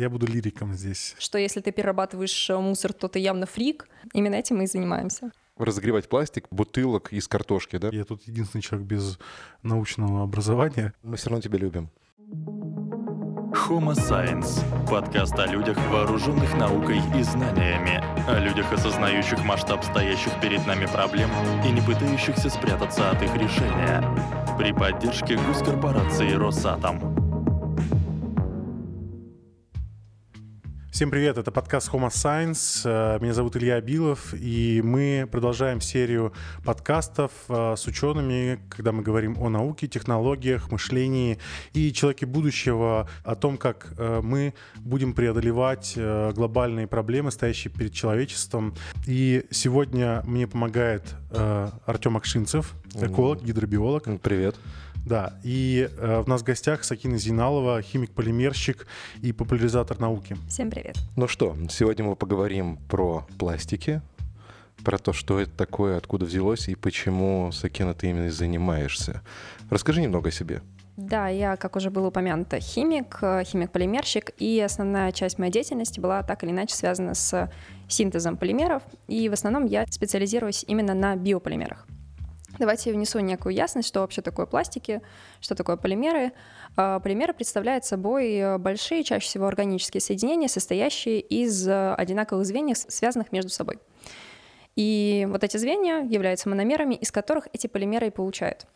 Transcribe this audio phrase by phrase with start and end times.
[0.00, 1.14] я буду лириком здесь.
[1.18, 3.88] Что если ты перерабатываешь мусор, то ты явно фрик.
[4.12, 5.30] Именно этим мы и занимаемся.
[5.56, 7.90] Разогревать пластик, бутылок из картошки, да?
[7.92, 9.18] Я тут единственный человек без
[9.62, 10.94] научного образования.
[11.02, 11.90] Мы все равно тебя любим.
[13.68, 20.64] Homo Science– подкаст о людях, вооруженных наукой и знаниями, о людях, осознающих масштаб стоящих перед
[20.66, 21.30] нами проблем
[21.66, 24.02] и не пытающихся спрятаться от их решения.
[24.56, 27.29] При поддержке госкорпорации «Росатом».
[30.90, 32.82] Всем привет, это подкаст Homo Science.
[32.84, 36.32] Э, меня зовут Илья Абилов, и мы продолжаем серию
[36.64, 41.38] подкастов э, с учеными, когда мы говорим о науке, технологиях, мышлении
[41.74, 48.74] и человеке будущего, о том, как э, мы будем преодолевать глобальные проблемы, стоящие перед человечеством.
[49.06, 51.14] И сегодня мне помогает
[51.86, 54.20] Артем Акшинцев, эколог, гидробиолог.
[54.20, 54.56] Привет.
[55.06, 58.86] Да, и э, у нас в гостях Сакина Зиналова, химик-полимерщик
[59.22, 60.36] и популяризатор науки.
[60.48, 60.96] Всем привет.
[61.16, 64.02] Ну что, сегодня мы поговорим про пластики,
[64.84, 69.22] про то, что это такое, откуда взялось и почему, Сакина, ты именно занимаешься.
[69.70, 70.62] Расскажи немного о себе.
[70.96, 76.22] Да, я, как уже было упомянуто, химик, э, химик-полимерщик, и основная часть моей деятельности была
[76.22, 77.50] так или иначе связана с
[77.88, 81.86] синтезом полимеров, и в основном я специализируюсь именно на биополимерах.
[82.58, 85.02] Давайте я внесу некую ясность, что вообще такое пластики,
[85.40, 86.32] что такое полимеры.
[86.76, 92.78] А, полимеры представляют собой э, большие, чаще всего органические соединения, состоящие из э, одинаковых звеньев,
[92.78, 93.78] связанных между собой.
[94.76, 98.66] И вот эти звенья являются мономерами, из которых эти полимеры и получают.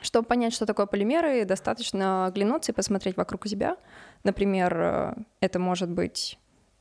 [0.00, 3.76] Чтобы понять, что такое полимеры, достаточно оглянуться и посмотреть вокруг себя.
[4.24, 6.38] Например, э, это может быть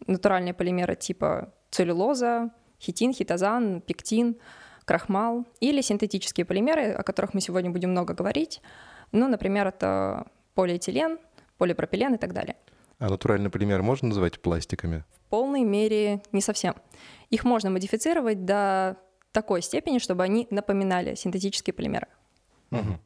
[0.07, 4.37] натуральные полимеры типа целлюлоза, хитин, хитозан, пектин–
[4.85, 8.61] крахмал или синтетические полимеры, о которых мы сегодня будем много говорить.
[9.11, 11.19] Ну, например, это полиэтилен,
[11.57, 12.55] полипропилен и так далее.
[12.99, 15.03] А натуральный полимер можно называть пластиками?
[15.11, 16.75] В полной мере не совсем.
[17.29, 18.97] Их можно модифицировать до
[19.31, 22.07] такой степени, чтобы они напоминали синтетические полимеры.
[22.71, 22.99] Угу.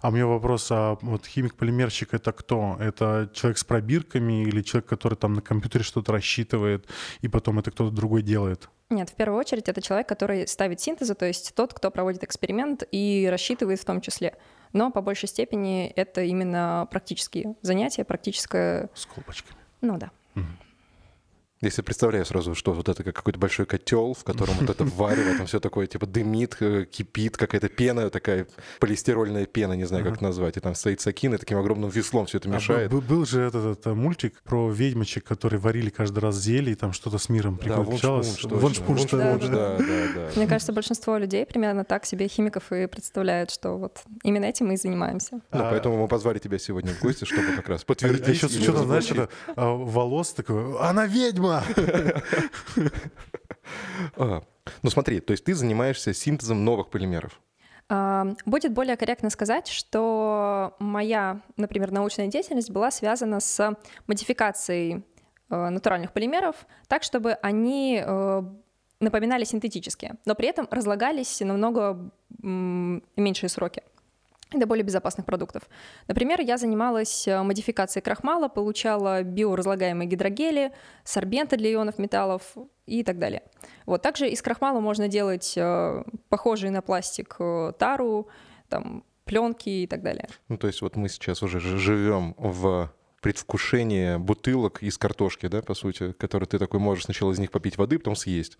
[0.00, 2.76] А у меня вопрос, а вот химик-полимерщик это кто?
[2.80, 6.86] Это человек с пробирками или человек, который там на компьютере что-то рассчитывает,
[7.20, 8.68] и потом это кто-то другой делает?
[8.90, 12.82] Нет, в первую очередь это человек, который ставит синтезы, то есть тот, кто проводит эксперимент
[12.90, 14.36] и рассчитывает в том числе.
[14.72, 18.90] Но по большей степени это именно практические занятия, практическое...
[18.94, 19.58] С колбочками.
[19.80, 20.10] Ну да.
[20.34, 20.44] Угу.
[21.62, 25.36] Если представляю сразу, что вот это как какой-то большой котел, в котором вот это варево,
[25.36, 28.48] там все такое, типа дымит, э, кипит, какая-то пена такая,
[28.80, 32.38] полистирольная пена, не знаю, как назвать, и там стоит сакин, и таким огромным веслом все
[32.38, 32.90] это а мешает.
[32.90, 36.74] А был, был же этот, этот мультик про ведьмочек, которые варили каждый раз зелье, и
[36.74, 38.38] там что-то с миром приключалось.
[39.48, 40.30] Да, да, да, да.
[40.34, 44.74] Мне кажется, большинство людей примерно так себе химиков и представляют, что вот именно этим мы
[44.74, 45.40] и занимаемся.
[45.52, 48.26] Да, поэтому мы позвали тебя сегодня в гости, чтобы как раз подтвердить.
[48.26, 49.08] А еще с учетом, знаешь,
[49.54, 51.51] волос такой, она ведьма!
[54.16, 54.42] А,
[54.82, 57.40] ну смотри, то есть ты занимаешься синтезом новых полимеров.
[57.88, 63.76] А, будет более корректно сказать, что моя, например, научная деятельность была связана с
[64.06, 65.04] модификацией
[65.50, 66.56] э, натуральных полимеров
[66.88, 68.42] так, чтобы они э,
[69.00, 73.82] напоминали синтетические, но при этом разлагались намного меньшие сроки
[74.60, 75.62] до более безопасных продуктов.
[76.08, 80.72] Например, я занималась э, модификацией крахмала, получала биоразлагаемые гидрогели,
[81.04, 82.42] сорбенты для ионов металлов
[82.86, 83.42] и так далее.
[83.86, 84.02] Вот.
[84.02, 88.28] Также из крахмала можно делать э, похожие на пластик э, тару,
[88.68, 90.28] там, пленки и так далее.
[90.48, 92.90] Ну, то есть вот мы сейчас уже живем в
[93.22, 97.78] предвкушение бутылок из картошки, да, по сути, которые ты такой можешь сначала из них попить
[97.78, 98.58] воды, потом съесть.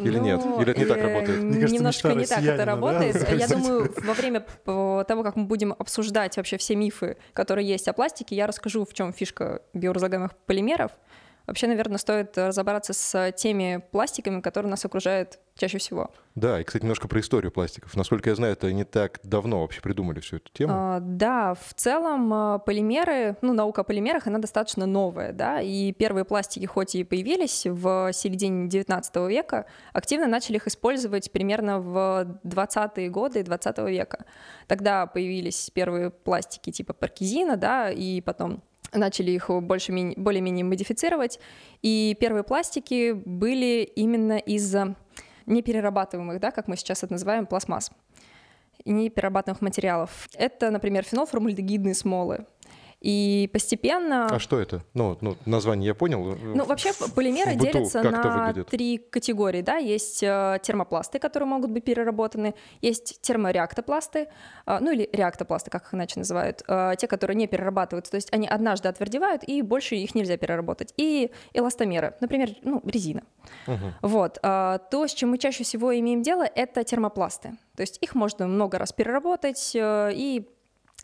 [0.00, 0.40] Или ну, нет?
[0.58, 1.42] Или это не так э, работает?
[1.42, 3.20] Мне кажется, Немножко не так это работает.
[3.20, 3.30] Да?
[3.36, 7.92] Я думаю, во время того, как мы будем обсуждать вообще все мифы, которые есть о
[7.92, 10.90] пластике, я расскажу, в чем фишка биоразлагаемых полимеров.
[11.46, 16.10] Вообще, наверное, стоит разобраться с теми пластиками, которые нас окружают чаще всего.
[16.34, 17.94] Да, и, кстати, немножко про историю пластиков.
[17.96, 20.72] Насколько я знаю, это не так давно вообще придумали всю эту тему.
[20.74, 25.92] А, да, в целом а, полимеры, ну, наука о полимерах, она достаточно новая, да, и
[25.92, 32.38] первые пластики, хоть и появились в середине 19 века, активно начали их использовать примерно в
[32.44, 34.24] 20-е годы 20 века.
[34.66, 41.38] Тогда появились первые пластики типа паркизина, да, и потом начали их больше, более-менее модифицировать.
[41.82, 44.74] И первые пластики были именно из
[45.46, 47.90] неперерабатываемых, да, как мы сейчас это называем, пластмасс,
[48.84, 50.28] неперерабатываемых материалов.
[50.34, 52.46] Это, например, фенолформальдегидные смолы.
[53.00, 54.26] И постепенно...
[54.26, 54.84] А что это?
[54.92, 56.36] Ну, ну название я понял.
[56.36, 59.62] Ну, вообще полимеры делятся на три категории.
[59.62, 59.76] Да?
[59.76, 64.28] Есть э, термопласты, которые могут быть переработаны, есть термореактопласты,
[64.66, 68.32] э, ну или реактопласты, как их иначе называют, э, те, которые не перерабатываются, то есть
[68.32, 70.92] они однажды отвердевают, и больше их нельзя переработать.
[70.98, 73.22] И эластомеры, например, ну, резина.
[73.66, 73.76] Угу.
[74.02, 74.38] Вот.
[74.42, 77.52] То, с чем мы чаще всего имеем дело, это термопласты.
[77.76, 80.46] То есть их можно много раз переработать, и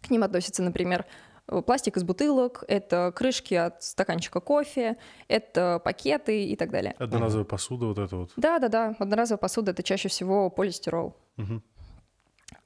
[0.03, 1.07] к ним относятся, например,
[1.47, 4.97] пластик из бутылок, это крышки от стаканчика кофе,
[5.29, 6.95] это пакеты и так далее.
[6.99, 8.33] Одноразовая посуда вот это вот.
[8.37, 11.17] Да-да-да, одноразовая посуда— это чаще всего полистирол.
[11.39, 11.63] Угу.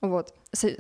[0.00, 0.34] Вот.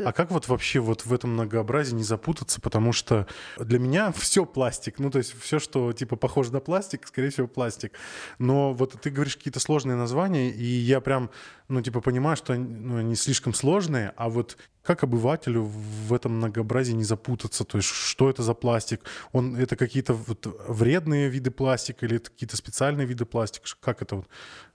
[0.04, 3.26] А как вот вообще вот в этом многообразии не запутаться, потому что
[3.58, 7.46] для меня все пластик, ну то есть все, что типа похоже на пластик, скорее всего
[7.46, 7.92] пластик.
[8.38, 11.30] Но вот ты говоришь какие-то сложные названия, и я прям,
[11.68, 16.36] ну типа понимаю, что они, ну, они слишком сложные, а вот как обывателю в этом
[16.36, 17.64] многообразии не запутаться?
[17.64, 19.02] То есть что это за пластик?
[19.32, 23.66] Он это какие-то вот вредные виды пластика или это какие-то специальные виды пластика?
[23.80, 24.28] Как это вот?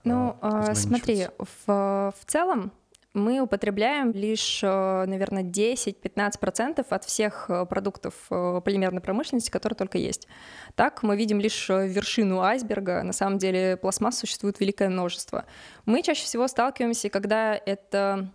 [0.04, 2.72] Ну, а, смотри, в, в целом
[3.16, 9.96] мы употребляем лишь, э, наверное, 10-15% от всех э, продуктов э, полимерной промышленности, которые только
[9.96, 10.28] есть.
[10.74, 13.02] Так мы видим лишь вершину айсберга.
[13.02, 15.46] На самом деле пластмасс существует великое множество.
[15.86, 18.28] Мы чаще всего сталкиваемся, когда это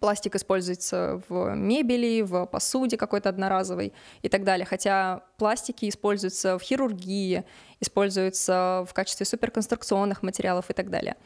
[0.00, 4.66] пластик используется в мебели, в посуде какой-то одноразовой и так далее.
[4.66, 7.44] Хотя пластики используются в хирургии,
[7.80, 11.16] используются в качестве суперконструкционных материалов и так далее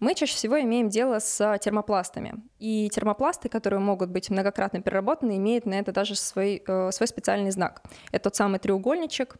[0.00, 2.34] мы чаще всего имеем дело с термопластами.
[2.58, 7.50] И термопласты, которые могут быть многократно переработаны, имеют на это даже свой, э, свой специальный
[7.50, 7.82] знак.
[8.12, 9.36] Это тот самый треугольничек,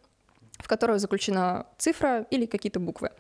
[0.59, 3.11] в который заключена цифра или какие-то буквы.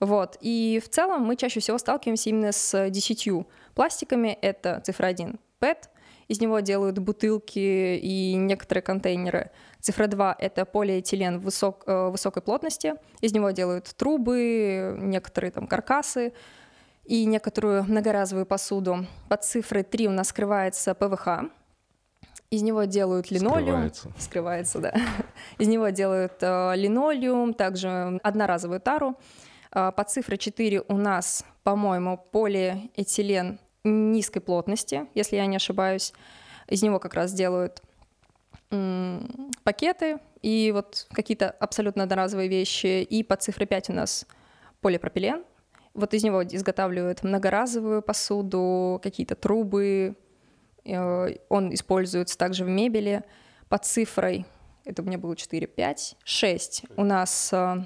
[0.00, 0.36] Вот.
[0.40, 4.36] И в целом мы чаще всего сталкиваемся именно с десятью пластиками.
[4.40, 5.88] Это цифра 1— PET,
[6.30, 9.50] из него делают бутылки и некоторые контейнеры.
[9.80, 16.32] Цифра 2— это полиэтилен высок, э, высокой плотности, из него делают трубы, некоторые там каркасы,
[17.10, 19.04] и некоторую многоразовую посуду.
[19.28, 21.50] Под цифрой 3 у нас скрывается ПВХ.
[22.50, 23.92] Из него делают линолеум.
[23.92, 24.12] Скрывается.
[24.16, 24.94] Скрывается, да.
[25.58, 29.18] Из него делают э, линолеум, также одноразовую тару.
[29.72, 36.12] Э, под цифрой 4 у нас, по-моему, полиэтилен низкой плотности, если я не ошибаюсь.
[36.68, 37.82] Из него как раз делают
[39.64, 43.02] пакеты и вот какие-то абсолютно одноразовые вещи.
[43.02, 44.26] И под цифрой 5 у нас
[44.80, 45.42] полипропилен,
[45.94, 50.16] вот из него изготавливают многоразовую посуду, какие-то трубы.
[50.84, 53.22] Э, он используется также в мебели
[53.68, 54.46] под цифрой.
[54.84, 56.84] Это у меня было 4, 5, 6.
[56.96, 57.84] У нас, э,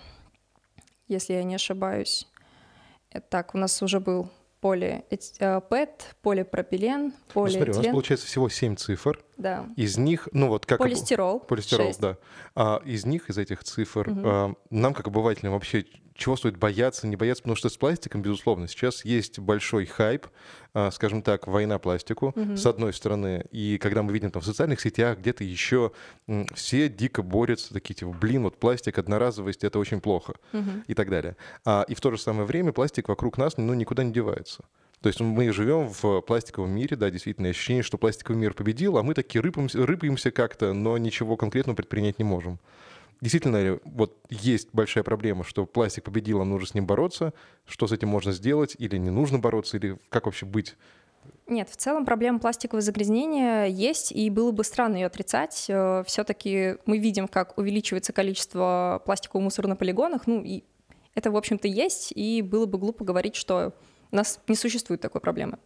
[1.09, 2.29] если я не ошибаюсь,
[3.11, 4.31] э, так, у нас уже был
[4.61, 5.05] поли,
[5.69, 7.67] ПЭТ, полипропилен, полиэтилен.
[7.67, 9.23] Ну, смотри, у нас получается всего 7 цифр.
[9.37, 9.67] Да.
[9.77, 10.79] Из них, ну вот как...
[10.79, 11.41] Полистирол.
[11.41, 12.01] Полистирол, 6.
[12.01, 12.17] да.
[12.55, 14.21] А из них, из этих цифр, угу.
[14.25, 15.85] а, нам, как обывателям, вообще
[16.15, 20.27] чего стоит бояться, не бояться, потому что с пластиком, безусловно, сейчас есть большой хайп,
[20.73, 22.57] а, скажем так, война пластику, угу.
[22.57, 25.93] с одной стороны, и когда мы видим там в социальных сетях, где-то еще
[26.55, 30.71] все дико борются, такие типа, блин, вот пластик, одноразовость, это очень плохо, угу.
[30.87, 31.37] и так далее.
[31.65, 34.65] А, и в то же самое время пластик вокруг нас, ну, никуда не девается.
[35.01, 39.03] То есть мы живем в пластиковом мире, да, действительно, ощущение, что пластиковый мир победил, а
[39.03, 42.59] мы такие рыпаемся, рыпаемся как-то, но ничего конкретного предпринять не можем.
[43.25, 47.33] Действительно, вот есть большая проблема, что пластик победил, нам нужно с ним бороться.
[47.65, 48.77] Что с этим можно сделать?
[48.79, 49.79] Или не нужно бороться?
[49.79, 50.77] Или как вообще быть?
[51.47, 55.65] Нет, в целом проблема пластикового загрязнения есть, и было бы странно ее отрицать.
[55.71, 60.63] Э, Все-таки мы видим, как увеличивается количество пластикового мусора на полигонах, ну и
[61.15, 63.73] это, в общем-то, есть, и было бы глупо говорить, что
[64.13, 65.57] у нас не существует такой проблемы.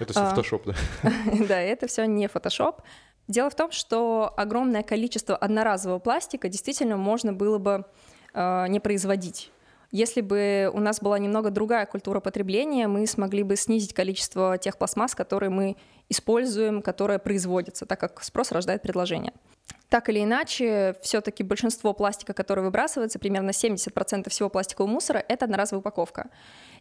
[0.00, 0.74] Это все а, фотошоп, да?
[1.48, 2.82] Да, это все не фотошоп.
[3.28, 7.84] Дело в том, что огромное количество одноразового пластика действительно можно было бы
[8.32, 9.52] э, не производить.
[9.90, 14.76] Если бы у нас была немного другая культура потребления, мы смогли бы снизить количество тех
[14.76, 15.76] пластмасс, которые мы
[16.08, 19.32] используем, которые производятся, так как спрос рождает предложение.
[19.88, 25.80] Так или иначе, все-таки большинство пластика, который выбрасывается, примерно 70% всего пластикового мусора, это одноразовая
[25.80, 26.28] упаковка.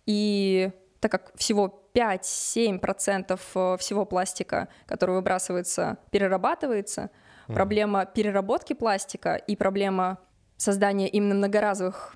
[0.05, 7.09] И так как всего 5-7% э, всего пластика, который выбрасывается, перерабатывается,
[7.47, 7.53] mm.
[7.53, 10.19] проблема переработки пластика и проблема
[10.57, 12.15] создания именно многоразовых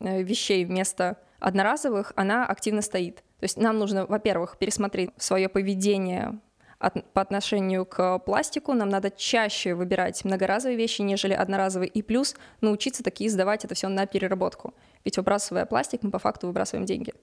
[0.00, 3.16] э, вещей вместо одноразовых, она активно стоит.
[3.16, 6.38] То есть нам нужно, во-первых, пересмотреть свое поведение
[6.78, 12.34] от, по отношению к пластику, нам надо чаще выбирать многоразовые вещи, нежели одноразовые, и плюс
[12.60, 14.74] научиться такие сдавать это все на переработку.
[15.04, 17.14] Ведь выбрасывая пластик, мы по факту выбрасываем деньги.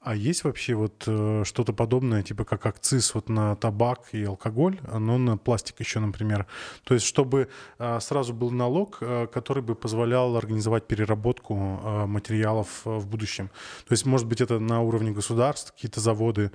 [0.00, 4.78] А есть вообще вот э, что-то подобное, типа как акциз вот на табак и алкоголь,
[4.92, 6.46] но на пластик еще, например?
[6.84, 12.82] То есть чтобы э, сразу был налог, э, который бы позволял организовать переработку э, материалов
[12.84, 13.50] э, в будущем.
[13.88, 16.52] То есть, может быть, это на уровне государств, какие-то заводы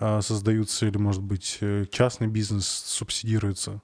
[0.00, 3.82] э, создаются, или, может быть, э, частный бизнес субсидируется?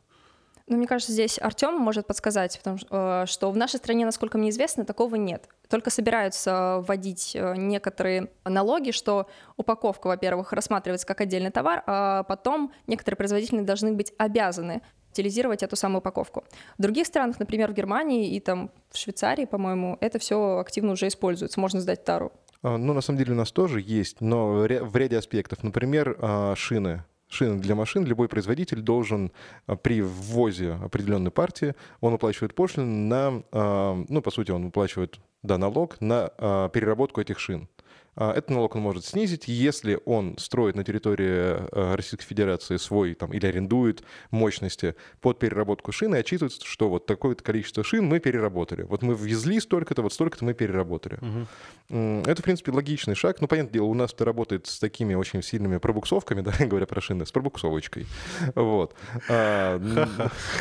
[0.73, 4.38] Ну, мне кажется, здесь Артем может подсказать, потому что, э, что в нашей стране, насколько
[4.38, 5.47] мне известно, такого нет.
[5.69, 9.26] Только собираются вводить э, некоторые налоги, что
[9.59, 15.76] упаковка, во-первых, рассматривается как отдельный товар, а потом некоторые производители должны быть обязаны утилизировать эту
[15.76, 16.43] самую упаковку.
[16.79, 21.09] В других странах, например, в Германии и там в Швейцарии, по-моему, это все активно уже
[21.09, 21.61] используется.
[21.61, 22.33] Можно сдать тару.
[22.62, 25.62] А, ну, на самом деле у нас тоже есть, но в ряде аспектов.
[25.62, 29.33] Например, а, шины шины для машин любой производитель должен
[29.67, 35.19] а, при ввозе определенной партии, он уплачивает пошлину на, а, ну, по сути, он уплачивает,
[35.43, 37.69] да, налог на а, переработку этих шин.
[38.14, 43.14] А, этот налог он может снизить, если он строит на территории э, Российской Федерации свой
[43.14, 48.21] там, или арендует мощности под переработку шин и отчитывается, что вот такое-то количество шин мы
[48.21, 48.83] переработали.
[48.83, 51.19] Вот мы ввезли столько-то, вот столько-то мы переработали.
[51.23, 52.23] Угу.
[52.26, 53.40] Это, в принципе, логичный шаг.
[53.40, 57.00] Ну, понятное дело, у нас это работает с такими очень сильными пробуксовками, да, говоря про
[57.00, 58.07] шины, с пробуксовочкой.
[58.54, 58.95] Вот.
[59.31, 59.81] А,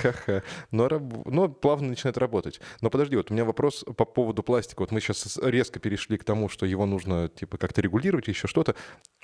[0.02, 0.44] ха-ха.
[0.72, 2.62] Но плавно начинает работать.
[2.80, 4.82] Но подожди, вот у меня вопрос по поводу пластика.
[4.82, 8.76] Вот мы сейчас резко перешли к тому, что его нужно типа как-то регулировать, еще что-то.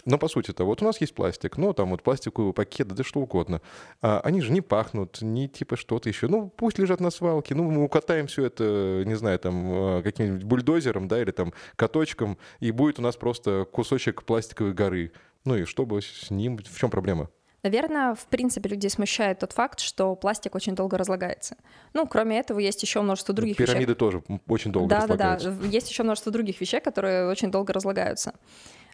[0.06, 3.20] Но по сути-то, вот у нас есть пластик, ну, там вот пластиковый пакет, да что
[3.20, 3.62] угодно.
[4.02, 6.28] А они же не пахнут, не типа что-то еще.
[6.28, 10.44] Ну, пусть лежат на свалке, ну, мы укатаем все это, не знаю, там, а, каким-нибудь
[10.44, 15.12] бульдозером, да, или там каточком, и будет у нас просто кусочек пластиковой горы.
[15.46, 17.30] Ну и чтобы с ним, в чем проблема?
[17.64, 21.58] Наверное, в принципе, людей смущает тот факт, что пластик очень долго разлагается.
[21.94, 23.96] Ну, кроме этого, есть еще множество других Пирамиды вещей.
[23.96, 25.52] тоже очень долго да, разлагаются.
[25.52, 28.36] Да, да, Есть еще множество других вещей, которые очень долго разлагаются.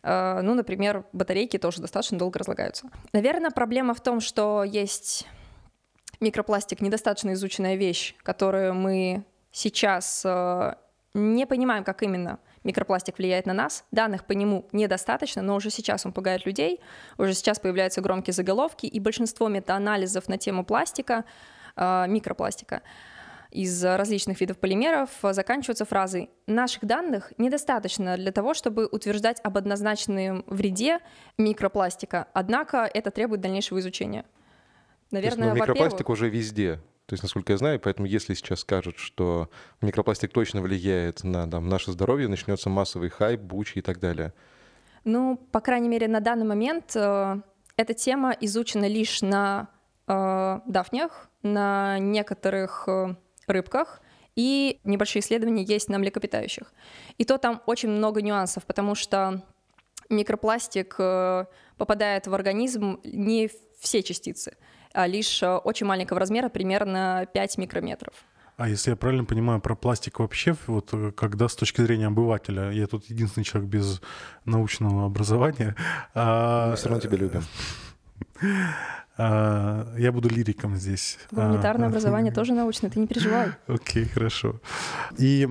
[0.01, 2.88] А, ну, например, батарейки тоже достаточно долго разлагаются.
[3.12, 5.27] Наверное, проблема в том, что есть
[6.22, 10.77] микропластик, недостаточно изученная вещь, которую мы сейчас а,
[11.13, 13.86] не понимаем, как именно микропластик влияет на нас.
[13.91, 16.79] Данных по нему недостаточно, но уже сейчас он пугает людей.
[17.17, 21.25] Уже сейчас появляются громкие заголовки, и большинство метаанализов на тему пластика,
[21.75, 22.82] э, микропластика,
[23.53, 30.43] из различных видов полимеров заканчиваются фразой «наших данных недостаточно для того, чтобы утверждать об однозначном
[30.48, 31.00] вреде
[31.38, 34.25] микропластика, однако это требует дальнейшего изучения».
[35.12, 36.79] Наверное, есть, ну, микропластик уже везде.
[37.05, 39.50] То есть, насколько я знаю, поэтому если сейчас скажут, что
[39.81, 44.33] микропластик точно влияет на там, наше здоровье, начнется массовый хайп, бучи и так далее.
[45.03, 47.41] Ну, по крайней мере, на данный момент э,
[47.75, 49.67] эта тема изучена лишь на
[50.07, 53.15] э, дафнях, на некоторых э,
[53.48, 54.01] рыбках,
[54.36, 56.74] и небольшие исследования есть на млекопитающих.
[57.17, 59.43] И то там очень много нюансов, потому что
[60.10, 61.45] микропластик э,
[61.77, 64.55] попадает в организм не все частицы.
[64.93, 68.13] А лишь э, очень маленького размера, примерно 5 микрометров.
[68.55, 72.69] А если я правильно понимаю про пластик вообще, вот э, когда с точки зрения обывателя,
[72.69, 74.01] я тут единственный человек без
[74.45, 75.75] научного образования.
[76.13, 76.69] А...
[76.71, 77.43] Мы все равно тебя любим.
[79.15, 81.19] А, я буду лириком здесь.
[81.29, 83.51] Гуманитарное а, образование тоже научное, ты не переживай.
[83.67, 84.59] Окей, хорошо.
[85.19, 85.47] И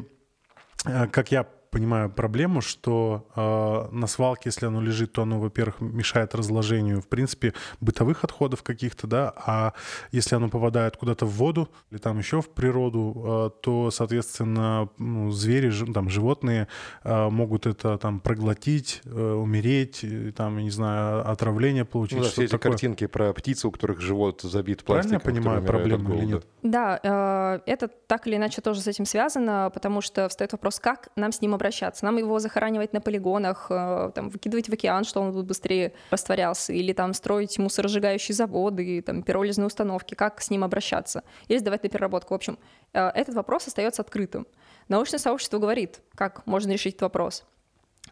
[0.84, 5.81] э, как я понимаю проблему, что э, на свалке, если оно лежит, то оно, во-первых,
[5.81, 9.73] мешает разложению, в принципе, бытовых отходов каких-то, да, а
[10.12, 15.31] если оно попадает куда-то в воду или там еще в природу, э, то, соответственно, ну,
[15.31, 16.69] звери, ж, там, животные
[17.05, 22.19] э, могут это там проглотить, э, умереть, и, там, я не знаю, отравление получить.
[22.19, 22.73] Ну, да, все эти такое.
[22.73, 25.21] картинки про птиц, у которых живот забит пластиком.
[25.21, 26.47] Правильно я понимаю проблему или нет?
[26.62, 31.09] Да, э, это так или иначе тоже с этим связано, потому что встает вопрос, как
[31.17, 31.62] нам с ним обращаться.
[32.02, 36.92] Нам его захоранивать на полигонах, э, там, выкидывать в океан, что он быстрее растворялся, или
[36.92, 42.35] там строить мусоросжигающие заводы, там, пиролизные установки, как с ним обращаться, или сдавать на переработку.
[42.35, 42.59] В общем,
[42.92, 44.47] э, этот вопрос остается открытым.
[44.88, 47.45] Научное сообщество говорит, как можно решить этот вопрос.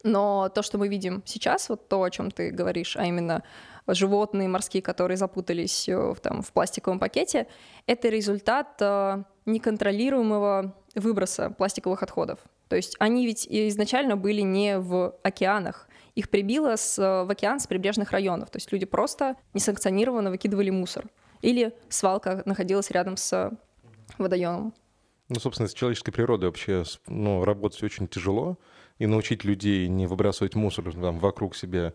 [0.02, 3.42] Но то, что мы видим сейчас, вот то, о чем ты говоришь, а именно
[3.86, 7.46] животные морские, которые запутались э, там, в пластиковом пакете,
[7.86, 8.80] это результат
[9.46, 12.38] неконтролируемого выброса пластиковых отходов.
[12.70, 17.66] То есть они ведь изначально были не в океанах, их прибило с, в океан с
[17.66, 18.48] прибрежных районов.
[18.50, 21.06] То есть люди просто несанкционированно выкидывали мусор.
[21.42, 23.50] Или свалка находилась рядом с
[24.18, 24.72] водоемом.
[25.28, 28.56] Ну, собственно, с человеческой природой вообще ну, работать очень тяжело.
[28.98, 31.92] И научить людей не выбрасывать мусор там, вокруг себя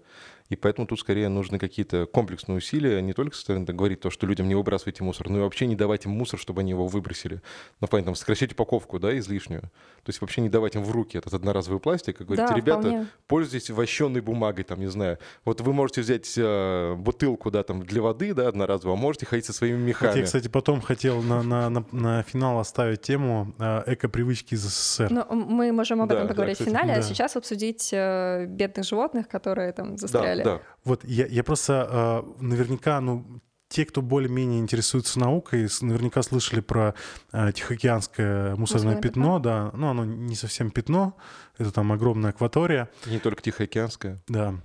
[0.50, 4.28] И поэтому тут скорее нужны какие-то комплексные усилия, не только со стороны говорить то, что
[4.28, 7.42] людям не выбрасывайте мусор, но и вообще не давать им мусор, чтобы они его выбросили.
[7.82, 9.62] Ну, понятно, там, сокращать упаковку, да, излишнюю.
[9.62, 12.82] То есть вообще не давать им в руки этот одноразовый пластик, и говорить, Да, ребята,
[12.82, 13.08] вполне.
[13.28, 15.18] пользуйтесь вощеной бумагой, там, не знаю.
[15.46, 19.46] Вот вы можете взять э, бутылку, да, там, для воды, да, одноразовую, а можете ходить
[19.46, 20.10] со своими мехами.
[20.12, 24.62] Вот я, кстати, потом хотел на, на, на, на финал оставить тему э, эко-привычки из
[24.62, 25.08] СССР.
[25.10, 27.00] Но мы можем об Да, этом да, поговорить кстати, в финале, да.
[27.00, 30.26] а сейчас обсудить э, бедных животных, которые там застряли.
[30.28, 30.62] да, да.
[30.84, 36.94] Вот я, я просто э, наверняка, ну, те, кто более-менее интересуется наукой, наверняка слышали про
[37.32, 39.72] э, Тихоокеанское мусорное Мусорное пятно, да.
[39.74, 41.18] Ну, оно не совсем пятно,
[41.58, 42.90] это там огромная акватория.
[43.06, 44.22] Не только Тихоокеанская.
[44.28, 44.56] Да.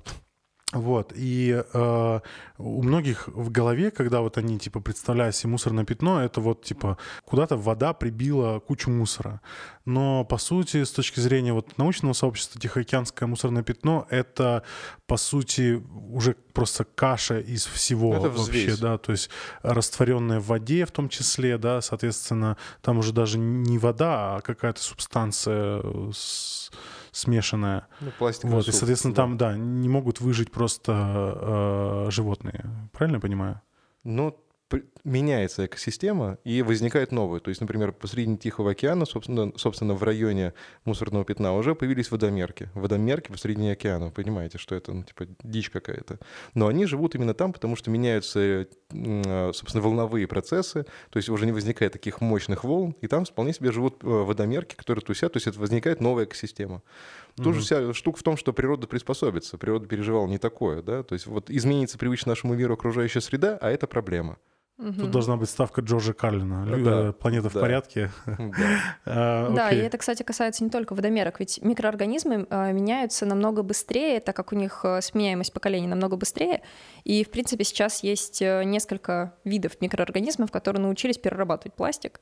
[0.73, 2.21] Вот, и э,
[2.59, 6.97] у многих в голове, когда вот они, типа, представляют себе мусорное пятно, это вот, типа,
[7.25, 9.41] куда-то вода прибила кучу мусора.
[9.85, 14.63] Но, по сути, с точки зрения вот научного сообщества, Тихоокеанское мусорное пятно— это,
[15.09, 18.79] по сути, уже просто каша из всего Это вообще, взвесь.
[18.79, 19.29] да, то есть
[19.63, 24.81] растворенная в воде в том числе, да, соответственно, там уже даже не вода, а какая-то
[24.81, 26.71] субстанция э, с-
[27.13, 27.87] смешанная.
[28.01, 29.23] Ну, пластиковый Вот, и, соответственно, да.
[29.23, 30.93] там, да, не могут выжить просто
[32.07, 32.65] э, животные.
[32.93, 33.61] Правильно я понимаю?
[34.05, 34.37] При-
[35.05, 37.41] меняется экосистема и возникает новая.
[37.41, 42.71] То есть, например, посредине Тихого океана, собственно, собственно, в районе мусорного пятна уже появились водомерки.
[42.75, 44.07] Водомерки посредине океана.
[44.07, 46.19] Вы понимаете, что это, ну, типа, дичь какая-то.
[46.55, 50.85] Но они живут именно там, потому что меняются, э, собственно, волновые процессы.
[51.11, 52.95] То есть уже не возникает таких мощных волн.
[53.01, 55.33] И там вполне себе живут э, водомерки, которые тусят.
[55.33, 56.83] То есть это возникает новая экосистема.
[57.37, 59.57] Тут же вся штука в том, что природа приспособится.
[59.57, 61.03] Природа переживала не такое, да.
[61.03, 64.39] То есть вот изменится привычно нашему миру окружающая среда, а это проблема.
[64.81, 66.65] Тут должна быть ставка Джорджа Карлина.
[66.65, 67.61] Лю- Да, э, Планета в да.
[67.61, 68.11] порядке.
[68.27, 68.47] Да.
[69.07, 74.21] А, Да, и это, кстати, касается не только водомерок, ведь микроорганизмы э, меняются намного быстрее,
[74.21, 76.63] так как у них э, сменяемость поколений намного быстрее.
[77.05, 82.21] И, в принципе, сейчас есть э, несколько видов микроорганизмов, которые научились перерабатывать пластик.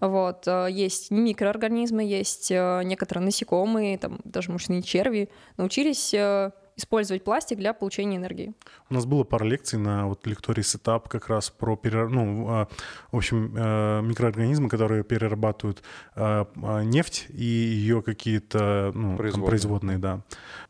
[0.00, 0.46] Вот.
[0.48, 7.58] э, Есть микроорганизмы, есть э, некоторые насекомые, там даже мышные черви, научились э, использовать пластик
[7.58, 8.54] для получения энергии.
[8.90, 12.68] У нас было пара лекций на вот лектории Сетап как раз про перер- ну, а,
[13.10, 15.82] в общем, э, микроорганизмы, которые перерабатывают
[16.14, 19.48] э, а, нефть и ее какие-то ну, там, Производные.
[19.48, 20.20] производные, да.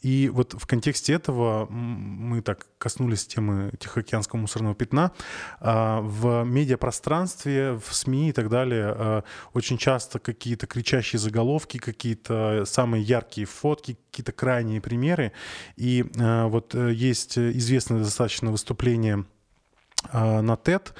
[0.00, 5.12] И вот в контексте этого мы так коснулись темы Тихоокеанского мусорного пятна.
[5.60, 9.22] А, В медиапространстве, в СМИ и так далее э,
[9.52, 15.30] очень часто какие-то кричащие заголовки, какие-то самые яркие фотки, какие-то крайние примеры.
[15.76, 19.24] И э, вот э, есть известное достаточно выступление
[20.12, 20.92] на TED,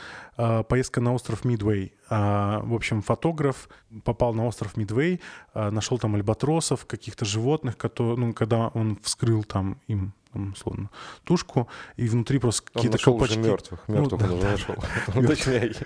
[0.68, 1.92] поездка на остров Мидвей.
[2.09, 3.68] А, В общем, фотограф
[4.05, 5.21] попал на остров Мидвей,
[5.55, 10.90] нашел там альбатросов, каких-то животных, которые, ну, когда он вскрыл там им там, условно,
[11.25, 13.51] тушку, и внутри просто какие-то нашел уже колпачки.
[13.51, 13.81] мертвых.
[13.88, 14.53] Ну, Мертвых да, он уже да.
[14.53, 14.77] нашел.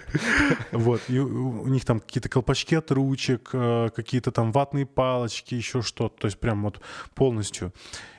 [0.73, 5.55] Вот, и у у них там какие-то колпачки от ручек, э, какие-то там ватные палочки,
[5.55, 6.81] еще что-то, то есть прям вот
[7.15, 7.73] полностью.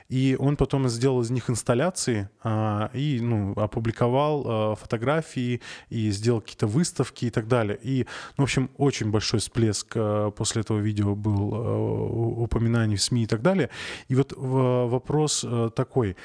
[0.10, 6.42] И он потом сделал из них инсталляции а, и ну, опубликовал а, фотографии и сделал
[6.42, 7.78] какие-то выставки и так далее.
[7.82, 8.06] И,
[8.38, 13.24] ну, в общем, очень большой всплеск а, после этого видео был а, упоминаний в СМИ
[13.24, 13.70] и так далее.
[14.08, 16.16] И вот в- вопрос а, такой.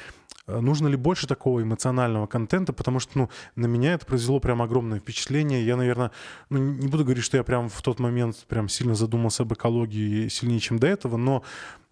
[0.46, 2.72] А Нужно ли больше такого эмоционального контента?
[2.72, 5.64] Потому что, ну, на меня это произвело прям огромное впечатление.
[5.64, 6.10] Я, наверное,
[6.50, 10.28] ну, не буду говорить, что я прям в тот момент прям сильно задумался об экологии
[10.28, 11.42] сильнее, чем до этого, но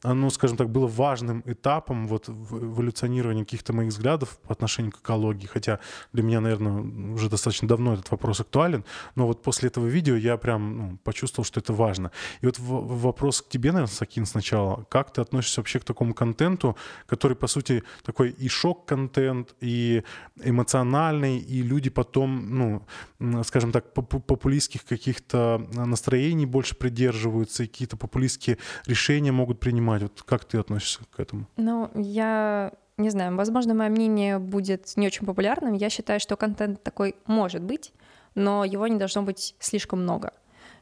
[0.03, 4.99] оно, скажем так, было важным этапом вот в эволюционировании каких-то моих взглядов по отношению к
[4.99, 5.47] экологии.
[5.47, 5.79] Хотя
[6.13, 8.85] для меня, наверное, уже достаточно давно этот вопрос актуален.
[9.15, 12.11] Но вот после этого видео я прям ну, почувствовал, что это важно.
[12.41, 14.85] И вот вопрос к тебе, наверное, Сакин, сначала.
[14.89, 20.03] Как ты относишься вообще к такому контенту, который, по сути, такой и шок-контент, и
[20.43, 22.87] эмоциональный, и люди потом,
[23.19, 29.90] ну, скажем так, поп- популистских каких-то настроений больше придерживаются, и какие-то популистские решения могут принимать.
[29.99, 31.47] Вот как ты относишься к этому?
[31.57, 35.75] Ну, я не знаю, возможно, мое мнение будет не очень популярным.
[35.75, 37.93] Я считаю, что контент такой может быть,
[38.35, 40.33] но его не должно быть слишком много.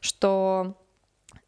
[0.01, 0.75] Что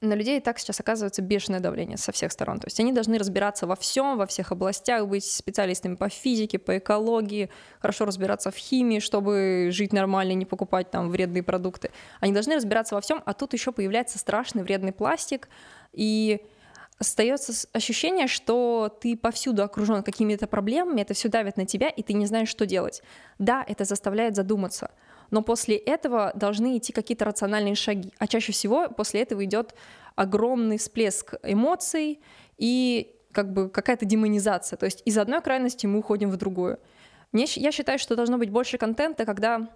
[0.01, 2.59] на людей и так сейчас оказывается бешеное давление со всех сторон.
[2.59, 6.79] То есть они должны разбираться во всем, во всех областях, быть специалистами по физике, по
[6.79, 11.91] экологии, хорошо разбираться в химии, чтобы жить нормально и не покупать там вредные продукты.
[12.19, 15.49] Они должны разбираться во всем, а тут еще появляется страшный вредный пластик,
[15.93, 16.41] и
[17.01, 22.13] остается ощущение, что ты повсюду окружен какими-то проблемами, это все давит на тебя, и ты
[22.13, 23.01] не знаешь, что делать.
[23.39, 24.91] Да, это заставляет задуматься,
[25.31, 28.13] но после этого должны идти какие-то рациональные шаги.
[28.19, 29.73] А чаще всего после этого идет
[30.15, 32.19] огромный всплеск эмоций,
[32.57, 34.77] и как бы какая-то демонизация.
[34.77, 36.77] То есть из одной крайности мы уходим в другую.
[37.33, 39.69] Я считаю, что должно быть больше контента, когда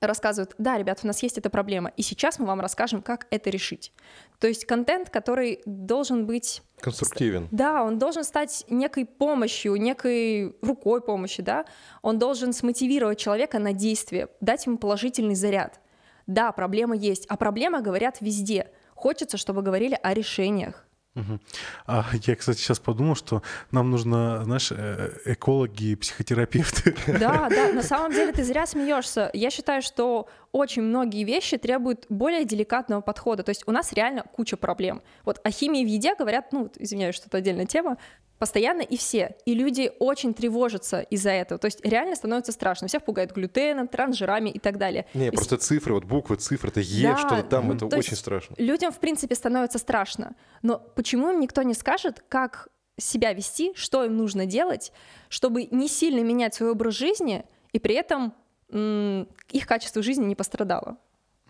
[0.00, 3.50] рассказывают, да, ребят, у нас есть эта проблема, и сейчас мы вам расскажем, как это
[3.50, 3.92] решить.
[4.38, 6.62] То есть контент, который должен быть...
[6.80, 7.48] Конструктивен.
[7.50, 11.64] Да, он должен стать некой помощью, некой рукой помощи, да.
[12.02, 15.80] Он должен смотивировать человека на действие, дать ему положительный заряд.
[16.26, 18.70] Да, проблема есть, а проблема говорят везде.
[18.94, 20.85] Хочется, чтобы говорили о решениях.
[21.16, 21.40] Угу.
[21.86, 26.94] А я, кстати, сейчас подумал, что нам нужно, знаешь, э, экологи и психотерапевты.
[27.06, 29.30] Да, да, на самом деле ты зря смеешься.
[29.32, 33.42] Я считаю, что очень многие вещи требуют более деликатного подхода.
[33.42, 35.02] То есть у нас реально куча проблем.
[35.24, 37.96] Вот о химии в еде говорят, ну, извиняюсь, что это отдельная тема,
[38.38, 39.36] постоянно и все.
[39.44, 41.58] И люди очень тревожатся из-за этого.
[41.58, 42.88] То есть реально становится страшно.
[42.88, 45.06] Всех пугают глютеном, трансжирами и так далее.
[45.14, 45.66] Не, и просто с...
[45.66, 48.54] цифры, вот буквы, цифры, это Е, да, что-то там, это очень страшно.
[48.58, 50.36] Людям, в принципе, становится страшно.
[50.62, 52.68] Но почему им никто не скажет, как
[52.98, 54.92] себя вести, что им нужно делать,
[55.28, 58.34] чтобы не сильно менять свой образ жизни, и при этом
[58.70, 60.96] их качество жизни не пострадало?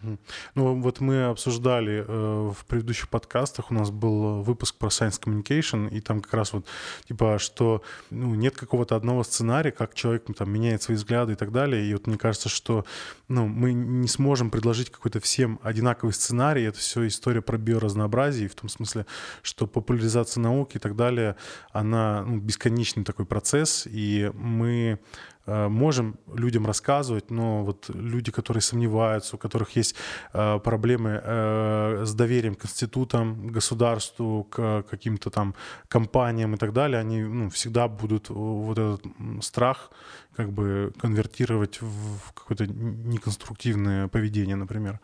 [0.02, 5.88] Ну, вот мы обсуждали э, в предыдущих подкастах, у нас был выпуск про Science Communication,
[5.88, 6.66] и там как раз вот,
[7.09, 11.37] типа, что ну, нет какого-то одного сценария, как человек ну, там меняет свои взгляды и
[11.37, 11.87] так далее.
[11.87, 12.85] И вот мне кажется, что
[13.28, 16.64] ну, мы не сможем предложить какой-то всем одинаковый сценарий.
[16.64, 19.06] Это все история про биоразнообразие, в том смысле,
[19.42, 21.37] что популяризация науки и так далее,
[21.72, 25.00] она ну, бесконечный такой процесс, и мы Э,
[25.46, 29.94] можем людям рассказывать, но вот люди, которые сомневаются, у которых есть
[30.32, 35.54] э, проблемы э, с доверием к институтам, государству, к каким-то там
[35.88, 39.06] компаниям и так далее, они ну, всегда будут вот этот
[39.40, 39.90] страх
[40.37, 45.00] как бы конвертировать в какое-то неконструктивное поведение, например.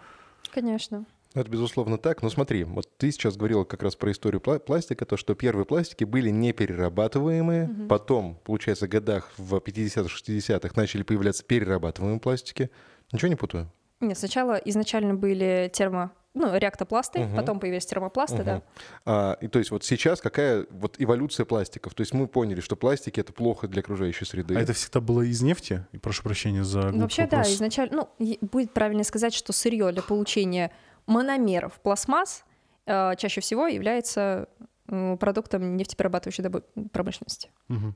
[0.55, 1.05] Конечно.
[1.35, 2.23] Это безусловно так.
[2.23, 6.05] Но смотри, вот ты сейчас говорила как раз про историю пластика, то, что первые пластики
[6.05, 7.87] были неперерабатываемые, угу.
[7.89, 12.71] потом, получается, в годах в 50-х, 60-х начали появляться перерабатываемые пластики.
[13.13, 13.71] Ничего не путаю?
[14.01, 17.37] Нет, сначала изначально были термо ну, реактопласты, угу.
[17.37, 18.45] потом появились термопласты, угу.
[18.45, 18.63] да.
[19.05, 21.95] А, и то есть вот сейчас какая вот эволюция пластиков?
[21.95, 24.57] То есть мы поняли, что пластики это плохо для окружающей среды.
[24.57, 25.87] А это всегда было из нефти?
[25.93, 27.47] И прошу прощения за Вообще, вопрос.
[27.47, 30.73] да, изначально, ну, будет правильно сказать, что сырье для получения
[31.07, 32.45] мономеров пластмасс
[32.87, 34.49] э, чаще всего является
[35.21, 36.45] продуктом нефтеперерабатывающей
[36.91, 37.51] промышленности.
[37.69, 37.95] Угу.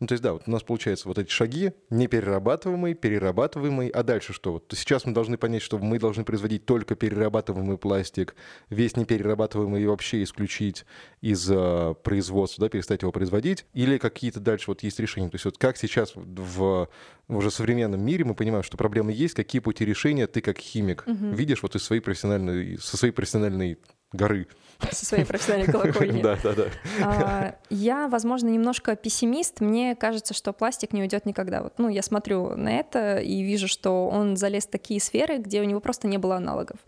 [0.00, 4.32] Ну, то есть, да, вот у нас получается вот эти шаги, неперерабатываемый, перерабатываемый, а дальше
[4.32, 4.52] что?
[4.52, 8.36] Вот сейчас мы должны понять, что мы должны производить только перерабатываемый пластик,
[8.70, 10.84] весь неперерабатываемый вообще исключить
[11.20, 15.28] из uh, производства, да, перестать его производить, или какие-то дальше вот есть решения.
[15.28, 16.88] То есть вот как сейчас в,
[17.26, 21.04] в уже современном мире мы понимаем, что проблемы есть, какие пути решения ты как химик
[21.06, 21.30] угу.
[21.30, 23.78] видишь вот из своей профессиональной, со своей профессиональной
[24.12, 24.46] горы
[24.90, 26.22] со своей профессиональной колокольни.
[26.28, 26.64] Да, да, да.
[27.02, 29.60] А, я, возможно, немножко пессимист.
[29.60, 31.62] Мне кажется, что пластик не уйдет никогда.
[31.62, 35.60] Вот, ну, я смотрю на это и вижу, что он залез в такие сферы, где
[35.60, 36.78] у него просто не было аналогов.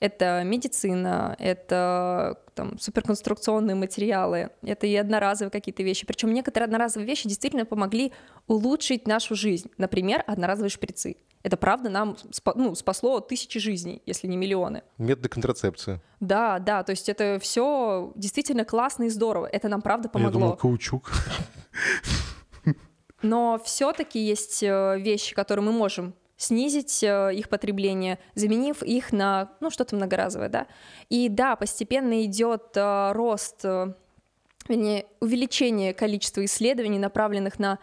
[0.00, 6.06] Это медицина, это там, суперконструкционные материалы, это и одноразовые какие-то вещи.
[6.06, 8.12] Причем некоторые одноразовые вещи действительно помогли
[8.46, 9.70] улучшить нашу жизнь.
[9.78, 11.16] Например, одноразовые шприцы.
[11.44, 12.16] Это правда нам
[12.54, 14.82] ну, спасло тысячи жизней, если не миллионы.
[14.96, 16.00] Методы контрацепции.
[16.18, 19.44] Да, да, то есть это все действительно классно и здорово.
[19.46, 20.30] Это нам правда помогло.
[20.30, 21.12] Я думал, каучук.
[23.20, 29.52] Но все-таки есть э, вещи, которые мы можем снизить э, их потребление, заменив их на
[29.60, 30.66] ну, что-то многоразовое, да.
[31.10, 33.64] И да, постепенно идет э, рост,
[34.66, 37.78] вернее, увеличение количества исследований, направленных на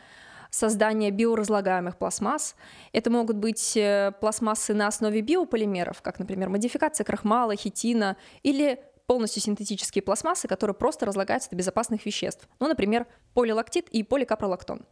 [0.51, 2.55] создания биоразлагаемых пластмасс.
[2.91, 9.41] Это могут быть э, пластмассы на основе биополимеров, как, например, модификация крахмала, хитина, или полностью
[9.41, 12.47] синтетические пластмассы, которые просто разлагаются до безопасных веществ.
[12.59, 14.85] Ну, например, полилактит и поликапролактон.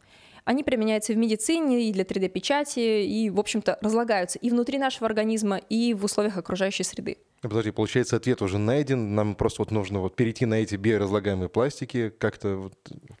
[0.50, 5.58] Они применяются в медицине и для 3D-печати, и, в общем-то, разлагаются и внутри нашего организма,
[5.58, 7.18] и в условиях окружающей среды.
[7.40, 12.10] Подожди, получается, ответ уже найден, нам просто вот нужно вот перейти на эти биоразлагаемые пластики
[12.10, 12.74] как-то вот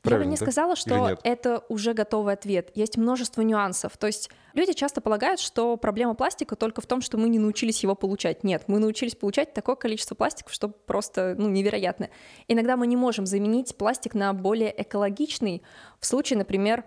[0.04, 0.44] Я бы не да?
[0.44, 2.72] сказала, что это уже готовый ответ.
[2.74, 3.96] Есть множество нюансов.
[3.96, 7.84] То есть люди часто полагают, что проблема пластика только в том, что мы не научились
[7.84, 8.42] его получать.
[8.42, 12.10] Нет, мы научились получать такое количество пластиков, что просто ну, невероятно.
[12.48, 15.62] Иногда мы не можем заменить пластик на более экологичный.
[16.00, 16.84] В случае, например,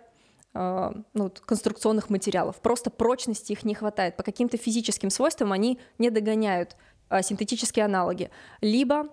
[0.54, 2.58] ну, конструкционных материалов.
[2.58, 4.16] Просто прочности их не хватает.
[4.18, 6.76] По каким-то физическим свойствам они не догоняют
[7.14, 9.08] Э, синтетические аналоги, либо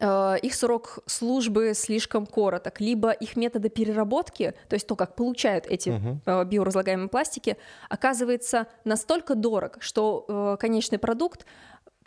[0.00, 5.66] э, их срок службы слишком короток, либо их методы переработки, то есть то, как получают
[5.66, 6.46] эти uh-huh.
[6.46, 7.58] биоразлагаемые пластики,
[7.90, 11.44] оказывается настолько дорог, что конечный продукт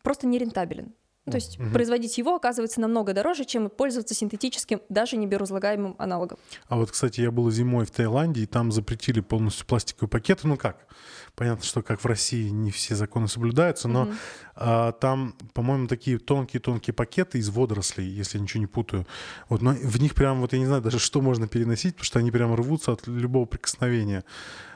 [0.01, 0.93] просто нерентабелен.
[1.31, 1.69] То есть угу.
[1.69, 6.37] производить его оказывается намного дороже, чем пользоваться синтетическим, даже не биоразлагаемым аналогом.
[6.67, 10.47] А вот, кстати, я был зимой в Таиланде, и там запретили полностью пластиковые пакеты.
[10.47, 10.87] Ну как?
[11.35, 14.11] Понятно, что как в России не все законы соблюдаются, но угу.
[14.55, 19.07] а, там, по-моему, такие тонкие-тонкие пакеты из водорослей, если я ничего не путаю.
[19.47, 22.19] Вот, но в них прям, вот я не знаю даже, что можно переносить, потому что
[22.19, 24.23] они прям рвутся от любого прикосновения.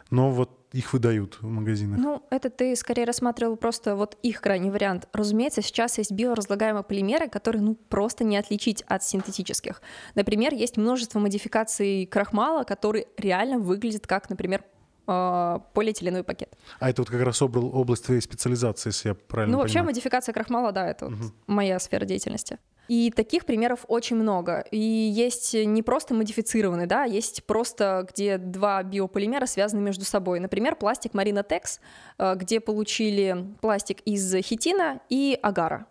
[0.10, 2.00] Но вот их выдают в магазинах?
[2.00, 5.08] Ну, это ты скорее рассматривал просто вот их крайний вариант.
[5.14, 9.82] Разумеется, сейчас есть биоразлагаемые полимеры, которые ну просто не отличить от синтетических.
[10.16, 14.64] Например, есть множество модификаций крахмала, которые реально выглядят как, например,
[15.06, 16.58] а, полиэтиленовый пакет.
[16.80, 19.92] А это вот как раз область твоей специализации, если я правильно Ну, вообще понимаю.
[19.92, 21.16] модификация крахмала, да, это угу.
[21.16, 22.58] вот моя сфера деятельности.
[22.88, 24.66] И таких примеров очень много.
[24.72, 30.40] И есть не просто модифицированные, да, есть просто, где два биополимера связаны между собой.
[30.40, 31.80] Например, пластик Marina Tex,
[32.18, 35.88] э, где получили пластик из хитина и агара.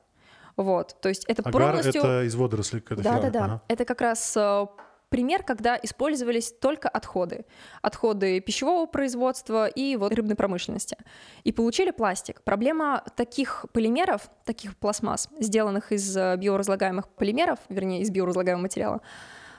[0.57, 2.02] Вот, то есть это Агар полностью...
[2.02, 2.83] это из водорослей.
[2.90, 3.44] Да, да, да.
[3.44, 3.62] Ага.
[3.68, 4.66] Это как раз э,
[5.12, 7.44] пример, когда использовались только отходы.
[7.83, 10.96] Отходы пищевого производства и вот рыбной промышленности.
[11.44, 12.40] И получили пластик.
[12.42, 19.03] Проблема таких полимеров, таких пластмасс, сделанных из э, биоразлагаемых полимеров, вернее, из биоразлагаемого материала,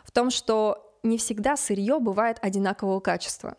[0.03, 3.55] в том, что не всегда сырье бывает одинакового качества.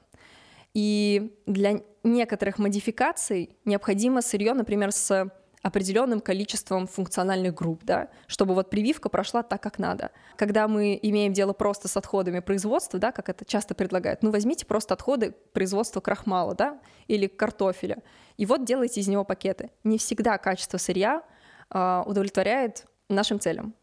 [0.75, 5.31] И для некоторых модификаций необходимо сырье, например, с
[5.65, 10.11] определенным количеством функциональных групп, да, чтобы вот прививка прошла так, как надо.
[10.37, 14.67] Когда мы имеем дело просто с отходами производства, да, как это часто предлагают, ну возьмите
[14.67, 18.03] просто отходы производства крахмала, да, или картофеля,
[18.37, 19.71] и вот делайте из него пакеты.
[19.85, 21.23] Не всегда качество сырья
[21.71, 23.75] э, удовлетворяет нашим целям,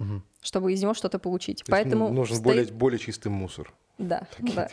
[0.00, 0.22] угу.
[0.40, 1.62] чтобы из него что-то получить.
[1.62, 2.44] То Поэтому нужен стоит...
[2.44, 3.72] более, более чистый мусор.
[3.96, 4.68] Да, Такие да.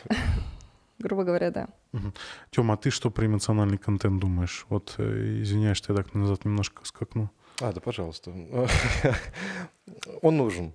[0.99, 1.67] Грубо говоря, да.
[1.93, 2.13] Угу.
[2.51, 4.65] Тёма, а ты что про эмоциональный контент думаешь?
[4.69, 7.29] Вот, э, извиняюсь, что я так назад немножко скакну.
[7.61, 8.31] А, да, пожалуйста.
[10.21, 10.73] Он нужен.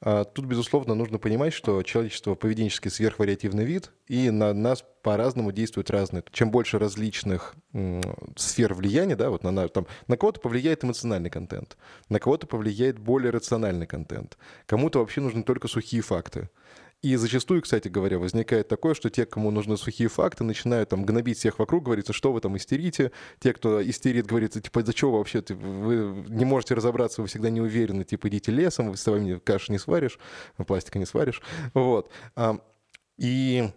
[0.00, 5.90] А тут, безусловно, нужно понимать, что человечество поведенчески сверхвариативный вид, и на нас по-разному действуют
[5.90, 6.22] разные.
[6.30, 7.54] Чем больше различных
[8.36, 11.78] сфер влияния, да, вот на, там, на кого-то повлияет эмоциональный контент,
[12.10, 16.50] на кого-то повлияет более рациональный контент, кому-то вообще нужны только сухие факты.
[17.04, 21.36] И зачастую, кстати говоря, возникает такое, что те, кому нужны сухие факты, начинают там гнобить
[21.36, 23.12] всех вокруг, говорится, что вы там истерите.
[23.40, 27.50] Те, кто истерит, говорится, типа, за что вообще ты, вы не можете разобраться, вы всегда
[27.50, 30.18] не уверены, типа, идите лесом, вы с вами каши не сваришь,
[30.66, 31.42] пластика не сваришь.
[31.74, 32.10] Вот.
[33.18, 33.70] И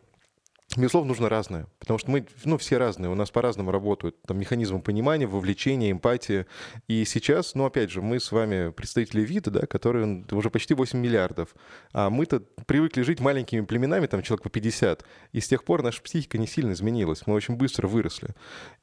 [0.78, 4.80] Безусловно, нужно разное, потому что мы, ну, все разные, у нас по-разному работают там механизмы
[4.80, 6.46] понимания, вовлечения, эмпатии.
[6.88, 11.00] И сейчас, ну, опять же, мы с вами представители вида, да, которые уже почти 8
[11.00, 11.56] миллиардов,
[11.94, 16.00] а мы-то привыкли жить маленькими племенами, там, человек по 50, и с тех пор наша
[16.04, 18.30] психика не сильно изменилась, мы очень быстро выросли.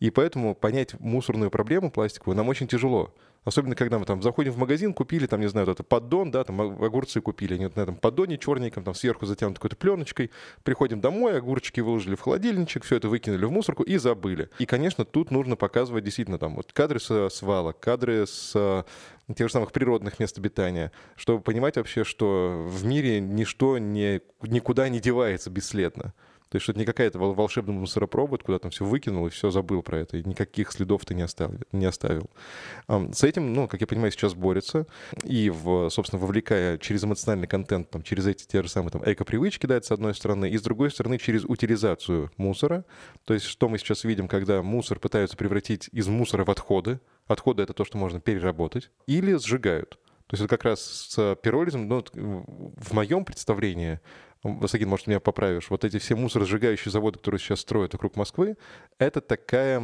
[0.00, 3.14] И поэтому понять мусорную проблему пластиковую нам очень тяжело.
[3.44, 6.44] Особенно, когда мы там заходим в магазин, купили там, не знаю, вот это поддон, да,
[6.44, 10.30] там огурцы купили, они вот на этом поддоне черненьком, там сверху затянут какой-то пленочкой.
[10.62, 14.48] Приходим домой, огурчики выложили в холодильничек, все это выкинули в мусорку и забыли.
[14.58, 18.84] И, конечно, тут нужно показывать действительно там вот кадры с свалок, кадры с э,
[19.34, 24.88] тех же самых природных мест обитания, чтобы понимать вообще, что в мире ничто не, никуда
[24.88, 26.14] не девается бесследно.
[26.54, 29.82] То есть, что это не какая-то волшебная мусоропровод, куда там все выкинул и все забыл
[29.82, 31.58] про это, и никаких следов ты не оставил.
[31.72, 32.30] Не оставил.
[32.86, 34.86] С этим, ну, как я понимаю, сейчас борется,
[35.24, 39.66] и, в, собственно, вовлекая через эмоциональный контент, там, через эти те же самые там, эко-привычки,
[39.66, 42.84] да, с одной стороны, и с другой стороны, через утилизацию мусора.
[43.24, 47.62] То есть, что мы сейчас видим, когда мусор пытаются превратить из мусора в отходы, отходы—
[47.64, 49.98] это то, что можно переработать, или сжигают.
[50.26, 53.98] То есть это как раз с пиролизмом, ну, в моем представлении,
[54.44, 58.56] Васагин, может, меня поправишь, вот эти все мусоросжигающие заводы, которые сейчас строят вокруг Москвы,
[58.98, 59.80] это такая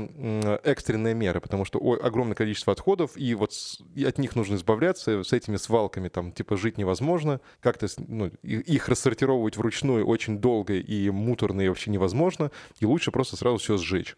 [0.65, 3.53] экстренная мера, потому что огромное количество отходов, и вот
[3.97, 9.57] от них нужно избавляться, с этими свалками там типа жить невозможно, как-то ну, их рассортировывать
[9.57, 14.17] вручную очень долго и муторно и вообще невозможно, и лучше просто сразу все сжечь.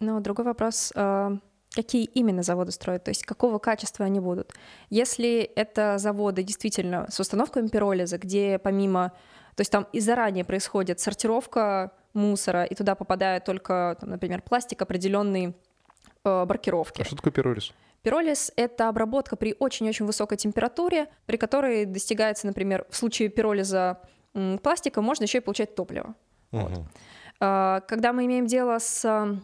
[0.00, 1.38] Ну, другой вопрос а,
[1.76, 4.52] какие именно заводы строят, то есть какого качества они будут.
[4.90, 9.12] Если это заводы действительно с установками пиролиза, где помимо
[9.56, 14.82] то есть там и заранее происходит сортировка мусора, и туда попадает только, там, например, пластик
[14.82, 15.56] определенной
[16.24, 17.02] э, маркировки.
[17.02, 17.72] А что такое пиролиз?
[18.02, 23.98] Пиролиз— это обработка при очень-очень высокой температуре, при которой достигается, например, в случае пиролиза
[24.62, 26.14] пластика можно еще и получать топливо.
[26.52, 26.60] Угу.
[26.60, 26.84] Вот.
[27.40, 29.40] А, когда мы имеем дело с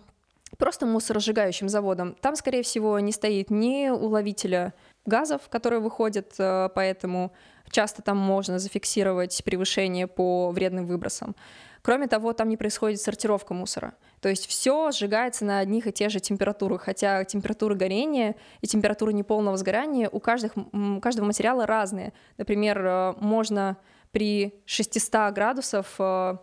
[0.58, 7.32] просто мусоросжигающим заводом, там, скорее всего, не стоит ни уловителя газов, которые выходят, э, поэтому
[7.70, 11.34] часто там можно зафиксировать превышение по вредным выбросам.
[11.82, 13.94] Кроме того, там не происходит сортировка мусора.
[14.20, 19.10] То есть все сжигается на одних и тех же температурах, хотя температура горения и температура
[19.10, 22.12] неполного сгорания у, каждых, у каждого материала разные.
[22.38, 23.76] Например, э, можно
[24.12, 26.36] при 600 градусов э,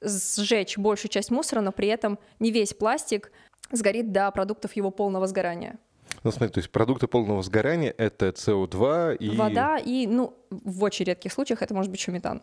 [0.00, 3.32] сжечь большую часть мусора, но при этом не весь пластик
[3.72, 5.78] сгорит до продуктов его полного сгорания.
[6.22, 9.36] Ну, смотри, то есть продукты полного сгорания— это СО2 и...
[9.36, 12.42] Вода и, ну, в очень редких случаях это может быть еще метан.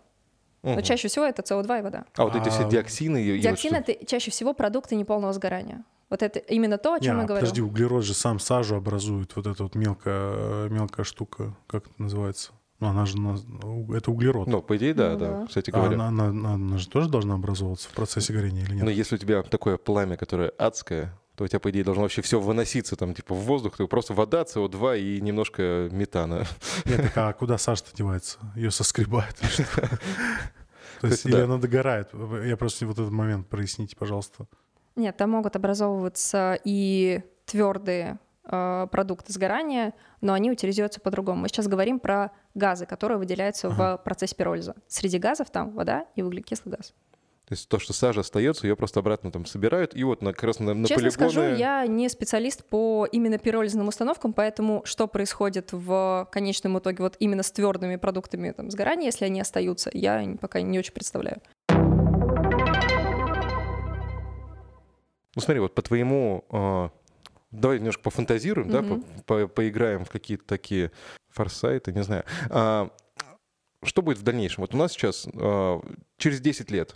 [0.63, 0.73] Угу.
[0.75, 2.05] Но чаще всего это СО2 и вода.
[2.15, 3.21] А вот эти все а, диоксины...
[3.21, 5.83] И Диоксины вот— это чаще всего продукты неполного сгорания.
[6.09, 7.41] Вот это именно то, о чем Не, я говорю.
[7.41, 12.51] Подожди, углерод же сам сажу образует, вот эта вот мелкая, мелкая штука, как это называется?
[12.79, 13.17] Ну, она же,
[13.95, 14.47] это углерод.
[14.47, 16.01] Ну, по идее, да, ну, да, да, кстати а говоря.
[16.01, 18.83] А она, она, она же тоже должна образовываться в процессе горения или нет?
[18.83, 22.21] Но если у тебя такое пламя, которое адское, то у тебя, по идее, должно вообще
[22.21, 26.45] все выноситься там, типа, в воздух, то просто вода, СО2 и немножко метана.
[26.85, 28.37] Нет, так а куда Саша-то девается?
[28.55, 29.35] Ее соскребает
[31.01, 32.09] То есть, или она догорает?
[32.45, 34.45] Я просто вот этот момент проясните, пожалуйста.
[34.95, 41.41] Нет, там могут образовываться и твердые э, продукты сгорания, но они утилизируются по-другому.
[41.41, 43.97] Мы сейчас говорим про газы, которые выделяются ага.
[43.97, 44.75] в процессе пиролиза.
[44.87, 46.93] Среди газов там вода и углекислый газ.
[47.45, 50.43] То есть то, что сажа остается, ее просто обратно там собирают, и вот на, как
[50.45, 51.31] раз на, на Честно полигоны...
[51.31, 57.17] скажу, я не специалист по именно пиролизным установкам, поэтому что происходит в конечном итоге вот
[57.19, 61.41] именно с твердыми продуктами там, сгорания, если они остаются, я пока не очень представляю.
[65.35, 66.45] Ну смотри, вот по твоему...
[66.49, 66.89] Э,
[67.51, 68.99] давай немножко пофантазируем, mm-hmm.
[68.99, 70.91] да, по, по, поиграем в какие-то такие
[71.29, 72.23] форсайты, не знаю.
[72.49, 72.89] А,
[73.83, 74.61] что будет в дальнейшем?
[74.61, 75.79] Вот у нас сейчас э,
[76.17, 76.95] через 10 лет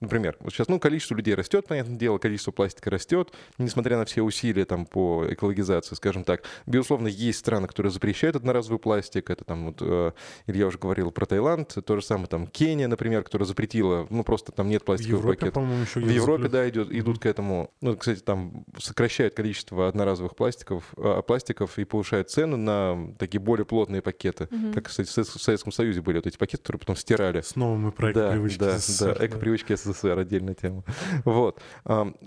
[0.00, 4.22] Например, вот сейчас, ну, количество людей растет, понятное дело, количество пластика растет, несмотря на все
[4.22, 6.42] усилия там по экологизации, скажем так.
[6.66, 10.12] Безусловно, есть страны, которые запрещают одноразовый пластик, это там вот, э,
[10.46, 14.52] Илья уже говорил про Таиланд, то же самое там Кения, например, которая запретила, ну, просто
[14.52, 15.64] там нет пластиковых в Европе, пакетов.
[15.80, 17.70] Еще в Европе, да, идет, идут к этому.
[17.80, 23.64] Ну, кстати, там сокращают количество одноразовых пластиков, э, пластиков и повышают цену на такие более
[23.64, 24.74] плотные пакеты, mm-hmm.
[24.74, 27.40] как, кстати, в Советском Союзе были вот эти пакеты, которые потом стирали.
[27.40, 29.85] Снова мы про эко-привычки да, да, да, эко-привычки СССР,
[30.20, 30.84] отдельная тема.
[31.24, 31.60] Вот.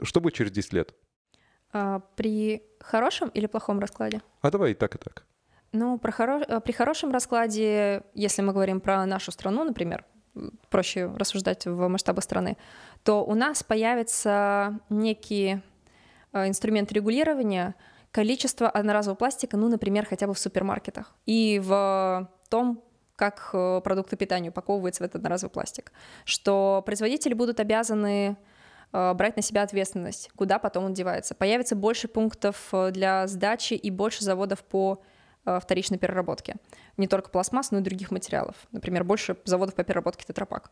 [0.04, 0.94] Что будет через 10 лет?
[1.72, 4.22] А, при хорошем или плохом раскладе?
[4.42, 5.26] А давай и так, и так.
[5.72, 6.42] Ну, про хоро...
[6.48, 10.04] Э, при хорошем раскладе, если мы говорим про нашу страну, например,
[10.70, 12.58] проще рассуждать в масштабах страны,
[13.04, 15.62] то у нас появится некий
[16.34, 17.76] э, инструмент регулирования
[18.12, 22.84] количества одноразового пластика, ну, например, хотя бы в супермаркетах и в том,
[23.20, 25.92] как э, продукты питания упаковываются в этот одноразовый пластик,
[26.24, 28.38] что производители будут обязаны
[28.94, 31.36] э, брать на себя ответственность, куда потом он девается.
[31.36, 35.04] Появится больше пунктов э, для сдачи и больше заводов по
[35.46, 36.58] вторичной переработке.
[36.98, 38.56] Не только пластмасс, но и других материалов.
[38.72, 40.70] Например, больше заводов по переработке тетрапак.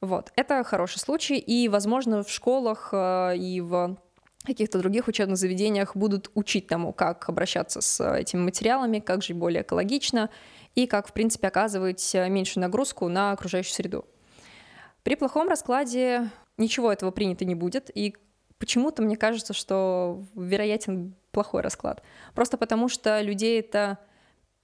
[0.00, 0.32] Вот.
[0.36, 3.96] Это хороший случай, и, возможно, в школах и в
[4.44, 9.62] каких-то других учебных заведениях будут учить тому, как обращаться с этими материалами, как жить более
[9.62, 10.30] экологично
[10.76, 14.04] и как, в принципе, оказывать меньшую нагрузку на окружающую среду.
[15.02, 18.14] При плохом раскладе ничего этого принято не будет, и
[18.58, 22.02] почему-то мне кажется, что вероятен плохой расклад.
[22.34, 23.98] Просто потому что людей это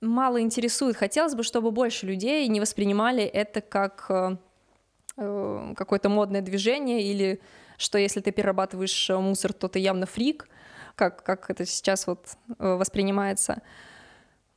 [0.01, 0.97] мало интересует.
[0.97, 4.37] Хотелось бы, чтобы больше людей не воспринимали это как э,
[5.17, 7.41] э какое-то модное движение или
[7.79, 10.49] что если ты перерабатываешь мусор, то ты явно фрик,
[10.95, 12.27] как, как это сейчас вот
[12.59, 13.63] э, воспринимается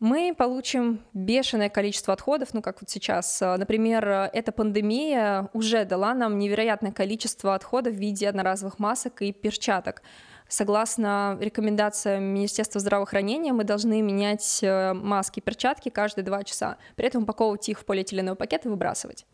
[0.05, 3.41] мы получим бешеное количество отходов, ну как вот сейчас.
[3.41, 10.03] Например, эта пандемия уже дала нам невероятное количество отходов в виде одноразовых масок и перчаток.
[10.47, 17.07] Согласно рекомендациям Министерства здравоохранения, мы должны менять э, маски и перчатки каждые два часа, при
[17.07, 19.25] этом упаковывать их в полиэтиленовый пакет и выбрасывать.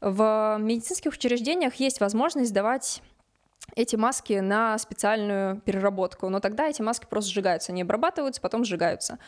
[0.00, 3.02] В медицинских учреждениях есть возможность сдавать
[3.74, 9.18] эти маски на специальную переработку, но тогда эти маски просто сжигаются, они обрабатываются, потом сжигаются.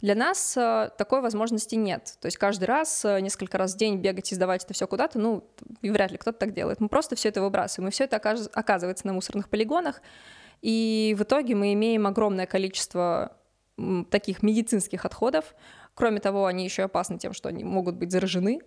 [0.00, 2.16] Для нас э, такой возможности нет.
[2.20, 5.18] То есть каждый раз, э, несколько раз в день бегать и сдавать это все куда-то,
[5.18, 5.44] ну,
[5.80, 6.80] и вряд ли кто-то так делает.
[6.80, 10.02] Мы просто все это выбрасываем, и все это оказывается на мусорных полигонах,
[10.60, 13.36] и в итоге мы имеем огромное количество
[14.10, 15.54] таких медицинских отходов.
[15.94, 18.60] Кроме того, они еще опасны тем, что они могут быть заражены.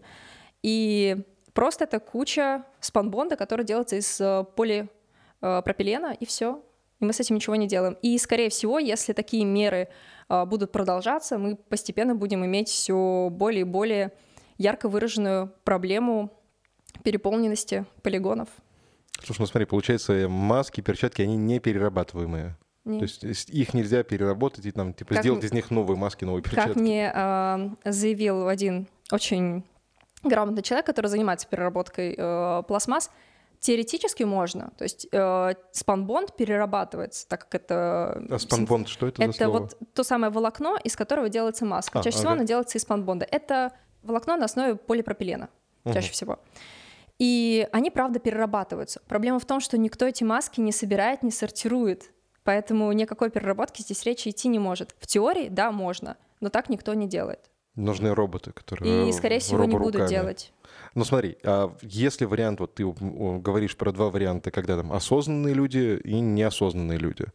[0.64, 1.18] И
[1.54, 4.46] просто это куча спанбонда, который делается из э,
[5.40, 6.64] полипропилена, и все.
[7.00, 7.98] И мы с этим ничего не делаем.
[8.02, 9.90] И, скорее всего, если такие меры
[10.30, 14.14] а, будут продолжаться, мы постепенно будем иметь все более и более
[14.58, 16.34] ярко выраженную проблему
[17.04, 18.50] переполненности полигонов.
[19.24, 22.58] Слушай, ну смотри, получается, маски, перчатки, они не перерабатываемые.
[22.84, 26.42] То есть их нельзя переработать и там типа Как сделать из них новые маски, новые
[26.42, 26.70] перчатки.
[26.70, 29.66] Как мне э, заявил один очень
[30.24, 33.12] грамотный человек, который занимается переработкой э, пластмасс,
[33.60, 34.72] теоретически можно.
[34.78, 38.24] То есть э, спанбонд перерабатывается, так как это...
[38.30, 39.60] А спанбонд что это, за Это слово?
[39.60, 42.00] вот то самое волокно, из которого делается маска.
[42.00, 42.40] А, чаще всего ага.
[42.40, 43.28] оно делается из спанбонда.
[43.30, 45.50] Это волокно на основе полипропилена,
[45.86, 46.14] чаще Мгм.
[46.14, 46.40] всего.
[47.20, 49.02] И они, правда, перерабатываются.
[49.08, 52.12] Проблема в том, что никто эти маски не собирает, не сортирует.
[52.44, 54.96] Поэтому никакой переработки здесь речи идти не может.
[55.00, 57.50] В теории, да, можно, но так никто не делает.
[57.76, 60.52] Нужны роботы, которые И, скорее всего, не будут делать.
[60.98, 66.02] Ну смотри, а если вариант, вот ты говоришь про два варианта, когда там осознанные люди
[66.04, 67.26] и неосознанные люди,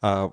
[0.00, 0.32] а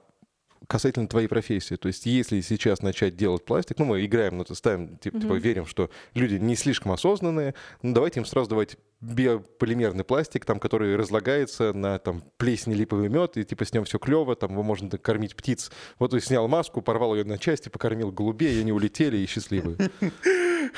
[0.68, 4.56] касательно твоей профессии, то есть если сейчас начать делать пластик, ну мы играем, ну, то
[4.56, 5.42] ставим, типа, типа, Мгм.
[5.42, 10.96] верим, что люди не слишком осознанные, ну давайте им сразу давать биополимерный пластик, там, который
[10.96, 14.90] разлагается на там плесень липовый мед, и типа с ним все клево, там его можно
[14.98, 15.72] кормить птиц.
[16.00, 19.78] Вот ты снял маску, порвал ее на части, покормил голубей, и они улетели и счастливые.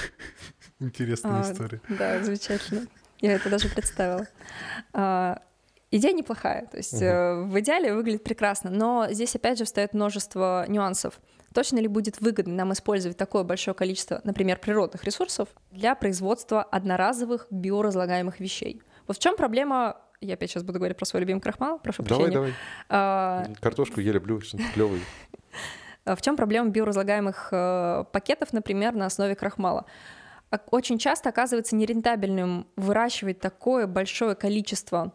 [0.80, 1.82] Интересная А, история.
[1.89, 2.88] Да, замечательно.
[3.19, 4.27] Я это даже представила.
[4.93, 5.41] А,
[5.91, 10.63] Идея неплохая, то есть э, в идеале выглядит прекрасно, но здесь опять же встает множество
[10.67, 11.19] нюансов.
[11.51, 17.47] Точно ли будет выгодно нам использовать такое большое количество, например, природных ресурсов для производства одноразовых
[17.49, 18.84] биоразлагаемых вещей?
[19.07, 19.97] Вот в чем проблема?
[20.21, 22.34] Я опять сейчас буду говорить про свой любимый крахмал, прошу Давай, прощения.
[22.36, 22.53] давай.
[22.89, 24.39] А, Картошку я люблю,
[24.73, 25.01] клевый.
[26.05, 29.86] А В чем проблема биоразлагаемых э, пакетов, например, на основе крахмала?
[30.72, 35.14] Очень часто оказывается нерентабельным выращивать такое большое количество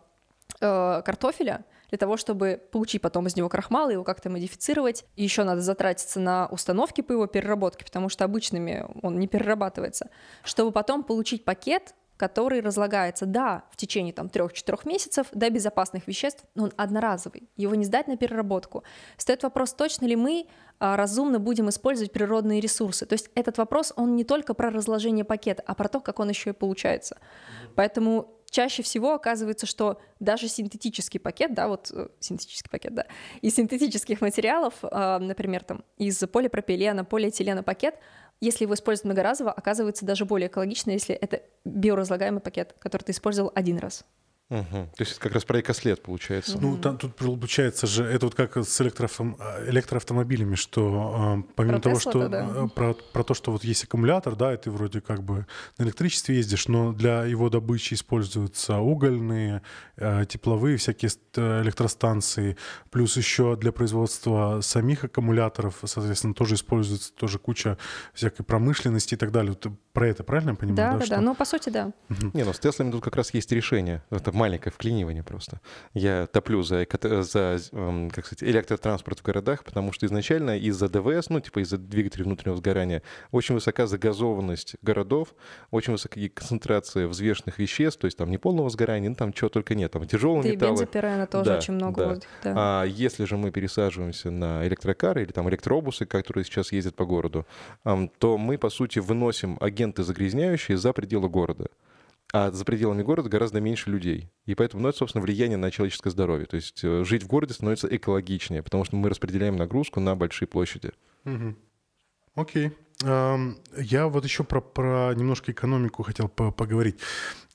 [0.61, 5.05] э, картофеля для того, чтобы получить потом из него крахмал, его как-то модифицировать.
[5.17, 10.11] И еще надо затратиться на установки по его переработке, потому что обычными он не перерабатывается,
[10.43, 16.45] чтобы потом получить пакет, который разлагается, да, в течение там 3-4 месяцев до безопасных веществ,
[16.55, 18.85] но он одноразовый, его не сдать на переработку.
[19.17, 20.47] Стоит вопрос, точно ли мы
[20.79, 23.07] а, разумно будем использовать природные ресурсы.
[23.07, 26.29] То есть этот вопрос, он не только про разложение пакета, а про то, как он
[26.29, 27.19] еще и получается.
[27.75, 33.07] Поэтому чаще всего оказывается, что даже синтетический пакет, да, вот э, синтетический пакет, да,
[33.43, 37.97] из синтетических материалов, а, например, там из полипропилена, полиэтилена пакет,
[38.41, 43.53] если его использовать многоразово, оказывается даже более экологично, если это биоразлагаемый пакет, который ты использовал
[43.55, 44.05] один раз.
[44.55, 44.87] Мгм.
[44.87, 46.59] То есть это как раз про экослед получается.
[46.61, 49.37] Ну, там, тут получается же, это вот как с электроавтом-
[49.69, 52.49] электроавтомобилями, что э, помимо Про того, Тесла-то, что да.
[52.65, 55.47] э, про, про то, что вот есть аккумулятор, да, и ты вроде как бы
[55.79, 59.63] на электричестве ездишь, но для его добычи используются угольные,
[59.97, 62.57] э, тепловые всякие ст- электростанции,
[62.91, 67.77] плюс еще для производства самих аккумуляторов, соответственно, тоже используется тоже куча
[68.13, 69.55] всякой промышленности и так далее.
[69.55, 70.77] Ты про это правильно я понимаю?
[70.77, 71.07] Да, да, да.
[71.07, 71.93] что- Ну, по сути, да.
[72.33, 74.03] Не, ну с Теслами тут как раз есть решение.
[74.11, 75.61] Это маленькое вклинивание просто.
[75.95, 76.87] Я топлю за,
[77.23, 81.79] за эм, как сказать, электротранспорт в городах, потому что изначально из-за ДВС, ну типа из-за
[81.79, 85.35] двигателей внутреннего сгорания, очень высока загазованность городов,
[85.71, 89.75] очень высокие концентрации взвешенных веществ, то есть там не полного сгорания, ну там чего только
[89.75, 90.73] нет, там тяжелые Да и металлы.
[90.73, 92.03] бензопирена тоже Да, очень много.
[92.03, 92.09] да.
[92.09, 92.53] вот, да.
[92.57, 97.47] А если же мы пересаживаемся на электрокары или там электробусы, которые сейчас ездят по городу,
[98.19, 101.69] то мы, по сути, выносим агенты загрязняющие за пределы города.
[102.37, 104.29] А за пределами города гораздо меньше людей.
[104.45, 106.47] И поэтому, ну, это, собственно, влияние на человеческое здоровье.
[106.47, 110.49] То есть э, жить в городе становится экологичнее, потому что мы распределяем нагрузку на большие
[110.49, 110.91] площади.
[111.23, 111.57] Мгм.
[112.35, 112.73] Окей.
[113.03, 116.97] Я вот еще про, про немножко экономику хотел по- поговорить.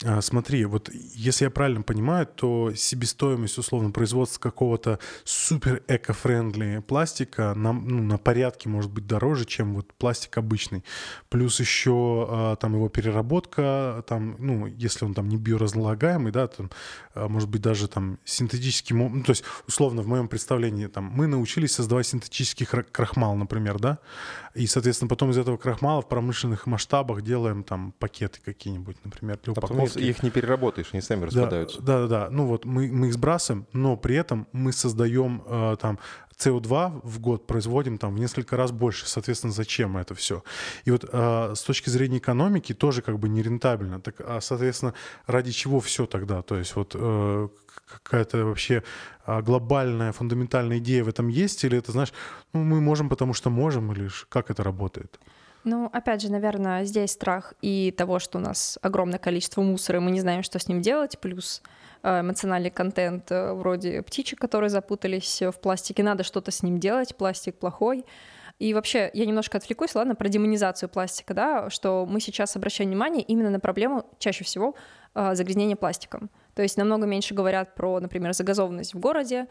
[0.04, 7.54] А, Смотри, вот если я правильно понимаю, то себестоимость условно производства какого-то супер эко-френдли пластика
[7.54, 10.84] на, ну, на порядке может быть дороже, чем вот пластик обычный.
[11.28, 16.70] Плюс еще а, там его переработка, там, ну, если он там не биоразлагаемый, да, там,
[17.14, 21.26] а, может быть даже там синтетический, ну, то есть условно в моем представлении там мы
[21.26, 23.98] научились создавать синтетический крахмал, например, да,
[24.54, 29.52] и, соответственно, потом из этого крахмала в промышленных масштабах делаем там пакеты какие-нибудь, например, для
[29.52, 29.98] А упаковки.
[29.98, 31.82] их их не переработаешь, они сами Да, распадаются.
[31.82, 32.30] да, да, да.
[32.30, 35.98] Ну вот мы, мы их сбрасываем, но при этом мы создаем э, там
[36.38, 39.06] CO2 в год производим там в несколько раз больше.
[39.08, 40.42] Соответственно, зачем это все?
[40.84, 44.00] И вот э, с точки зрения экономики тоже как бы нерентабельно.
[44.00, 44.94] Так, а, соответственно,
[45.26, 46.42] ради чего все тогда?
[46.42, 47.48] То есть вот э,
[47.90, 48.82] какая-то вообще
[49.24, 51.64] а, глобальная, фундаментальная идея в этом есть?
[51.64, 52.12] Или это, знаешь,
[52.52, 53.92] ну мы можем, потому что можем?
[53.92, 55.18] Или как это работает?
[55.64, 60.00] Ну, опять же, наверное, здесь страх и того, что у нас огромное количество мусора, и
[60.00, 61.62] мы не знаем, что с ним делать, плюс
[62.02, 67.14] э, эмоциональный контент э, вроде птичек, которые запутались в пластике, надо что-то с ним делать,
[67.14, 68.06] пластик плохой.
[68.58, 73.22] И вообще, я немножко отвлекусь, ладно, про демонизацию пластика, да, что мы сейчас обращаем внимание
[73.22, 74.74] именно на проблему чаще всего
[75.14, 76.30] э, загрязнения пластиком.
[76.60, 79.46] То есть намного меньше говорят про, например, загазованность в городе,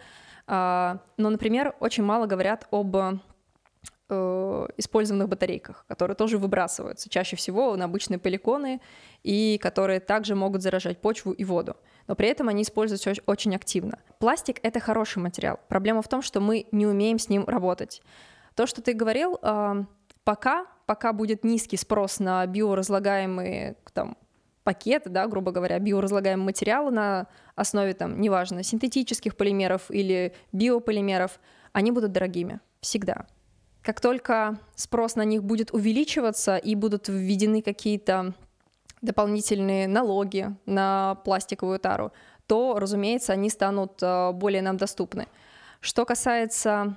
[0.45, 7.76] а, но, например, очень мало говорят об э, использованных батарейках, которые тоже выбрасываются чаще всего
[7.76, 8.80] на обычные поликоны
[9.24, 11.78] и которые также могут заражать почву и воду.
[12.05, 13.97] Но при этом они используются очень активно.
[14.20, 15.60] Пластик— это хороший материал.
[15.68, 18.03] Проблема в том, что мы не умеем с ним работать.
[18.53, 19.84] То, что ты говорил, а,
[20.24, 24.16] пока, пока будет низкий спрос на биоразлагаемые там,
[24.70, 31.40] пакеты, да, грубо говоря, биоразлагаемые материалы на основе, там, неважно, синтетических полимеров или биополимеров,
[31.74, 33.26] они будут дорогими всегда.
[33.82, 38.36] Как только спрос на них будет увеличиваться и будут введены какие-то
[39.02, 42.12] дополнительные налоги на пластиковую тару,
[42.46, 45.26] то, разумеется, они станут э, более нам доступны.
[45.82, 46.96] Что касается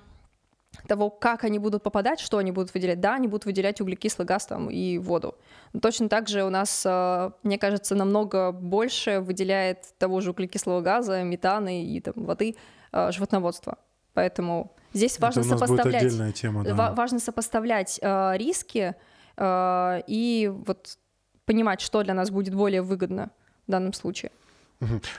[0.87, 3.01] того, как они будут попадать, что они будут выделять.
[3.01, 5.37] Да, они будут выделять углекислый газ там, и воду.
[5.73, 10.81] Но точно так же у нас, э, мне кажется, намного больше выделяет того же углекислого
[10.81, 12.57] газа, метана и там, воды
[12.93, 13.79] э, животноводство.
[14.15, 16.03] Поэтому здесь важно Это у нас сопоставлять.
[16.03, 16.93] Будет отдельная тема, да.
[16.93, 18.95] Важно сопоставлять э, риски
[19.41, 20.99] и вот
[21.47, 23.31] понимать, что для нас будет более выгодно
[23.67, 24.31] в данном случае.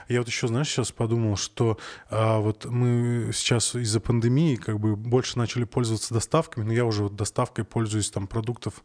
[0.08, 1.78] Я вот еще, знаешь, сейчас подумал, что
[2.10, 7.04] а, вот мы сейчас из-за пандемии как бы больше начали пользоваться доставками, но я уже
[7.04, 8.84] вот доставкой пользуюсь там продуктов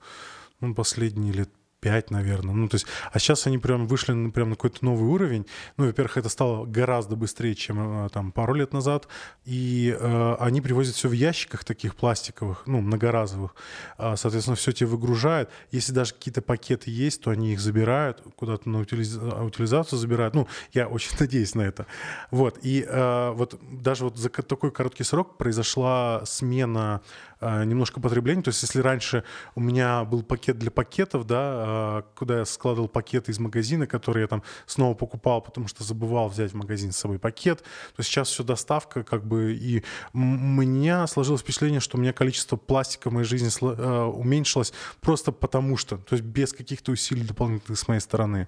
[0.59, 1.49] ну, последние лет
[1.81, 2.53] 5, наверное.
[2.53, 5.45] Ну, то есть, а сейчас они прям вышли на, прям на какой-то новый уровень.
[5.77, 9.07] Ну, во-первых, это стало гораздо быстрее, чем э, там пару лет назад.
[9.45, 13.55] И э, они привозят все в ящиках таких пластиковых, ну, многоразовых.
[13.97, 15.49] А, соответственно, все тебе выгружают.
[15.71, 19.15] Если даже какие-то пакеты есть, то они их забирают, куда-то на утилиз...
[19.15, 20.35] утилизацию забирают.
[20.35, 21.85] Ну, я очень надеюсь на это.
[22.29, 22.59] Вот.
[22.61, 27.01] И э, вот даже вот за такой короткий срок произошла смена
[27.39, 28.41] э, немножко потребления.
[28.41, 29.23] То есть, если раньше
[29.55, 31.68] у меня был пакет для пакетов, да, а,
[32.15, 36.51] куда я складывал пакеты из магазина, которые я там снова покупал, потому что забывал взять
[36.51, 37.63] в магазин с собой пакет.
[37.95, 42.57] То сейчас все доставка, как бы, и у меня сложилось впечатление, что у меня количество
[42.57, 47.79] пластика в моей жизни а, уменьшилось просто потому что, то есть без каких-то усилий дополнительных
[47.79, 48.47] с моей стороны.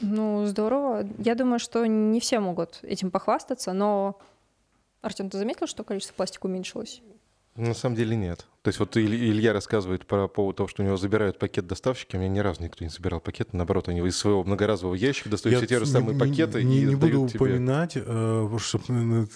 [0.00, 1.08] Ну, здорово.
[1.18, 4.18] Я думаю, что не все могут этим похвастаться, но
[5.00, 7.00] Артем, ты заметил, что количество пластика уменьшилось?
[7.54, 8.46] На самом деле нет.
[8.66, 12.16] То есть вот Илья рассказывает про повод того, что у него забирают пакет доставщики.
[12.16, 13.56] У меня ни разу никто не забирал пакеты.
[13.56, 16.84] Наоборот, они из своего многоразового ящика достают все те же самые не, пакеты не, и
[16.84, 17.38] Не буду тебе.
[17.38, 18.84] упоминать, э, чтобы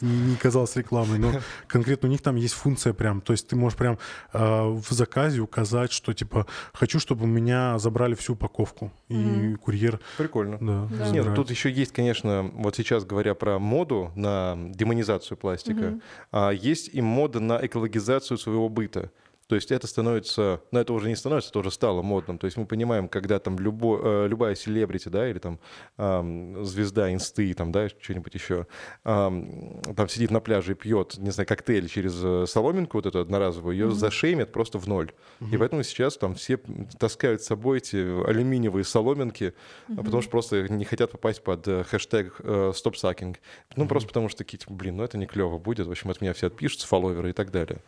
[0.00, 1.30] не казалось рекламой, но
[1.68, 3.20] конкретно у них там есть функция прям.
[3.20, 4.00] То есть ты можешь прям
[4.32, 8.90] э, в заказе указать, что типа хочу, чтобы у меня забрали всю упаковку.
[9.06, 9.56] И mm-hmm.
[9.58, 10.00] курьер...
[10.18, 10.58] Прикольно.
[10.60, 11.08] Да, да.
[11.10, 16.00] Нет, ну тут еще есть, конечно, вот сейчас говоря про моду на демонизацию пластика,
[16.32, 16.56] mm-hmm.
[16.56, 19.12] есть и мода на экологизацию своего быта.
[19.50, 22.38] То есть это становится, но это уже не становится, это уже стало модным.
[22.38, 25.58] То есть мы понимаем, когда там любо, э, любая селебрити, да, или там
[25.98, 28.68] эм, звезда инсты, там, да, что-нибудь еще,
[29.02, 33.18] эм, там сидит на пляже и пьет, не знаю, коктейль через э, соломинку вот эту
[33.18, 33.94] одноразовую, ее mm-hmm.
[33.94, 35.10] зашеймят просто в ноль.
[35.40, 35.52] Mm-hmm.
[35.52, 36.60] И поэтому сейчас там все
[37.00, 39.54] таскают с собой эти алюминиевые соломинки,
[39.88, 39.96] mm-hmm.
[39.96, 43.40] потому что просто не хотят попасть под э, хэштег э, стопсакинг.
[43.74, 43.88] Ну, mm-hmm.
[43.88, 46.34] просто потому что такие, типа, блин, ну это не клево будет, в общем, от меня
[46.34, 47.80] все отпишутся, фолловеры и так далее.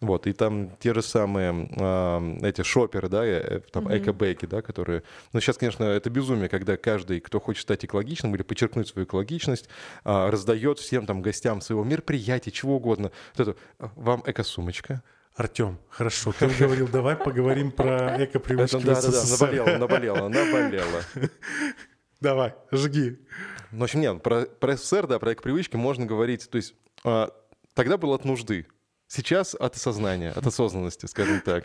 [0.00, 3.98] Вот, и там те же самые э, эти шоперы, да, э, там mm-hmm.
[3.98, 5.02] эко-бейки, да, которые...
[5.32, 9.70] Ну, сейчас, конечно, это безумие, когда каждый, кто хочет стать экологичным или подчеркнуть свою экологичность,
[10.04, 13.10] э, раздает всем там гостям своего мероприятия, чего угодно.
[13.34, 15.02] Вот это, вам эко-сумочка,
[15.34, 21.02] Артем, хорошо, ты говорил, давай поговорим про эко-привычки Да, да, да, наболело, наболело, наболело.
[22.20, 23.18] Давай, жги.
[23.72, 26.74] Ну, в общем, нет, про, про СССР, да, про эко-привычки можно говорить, то есть
[27.04, 27.30] а,
[27.74, 28.66] тогда было от нужды,
[29.08, 31.64] Сейчас от осознания, от осознанности, скажем так.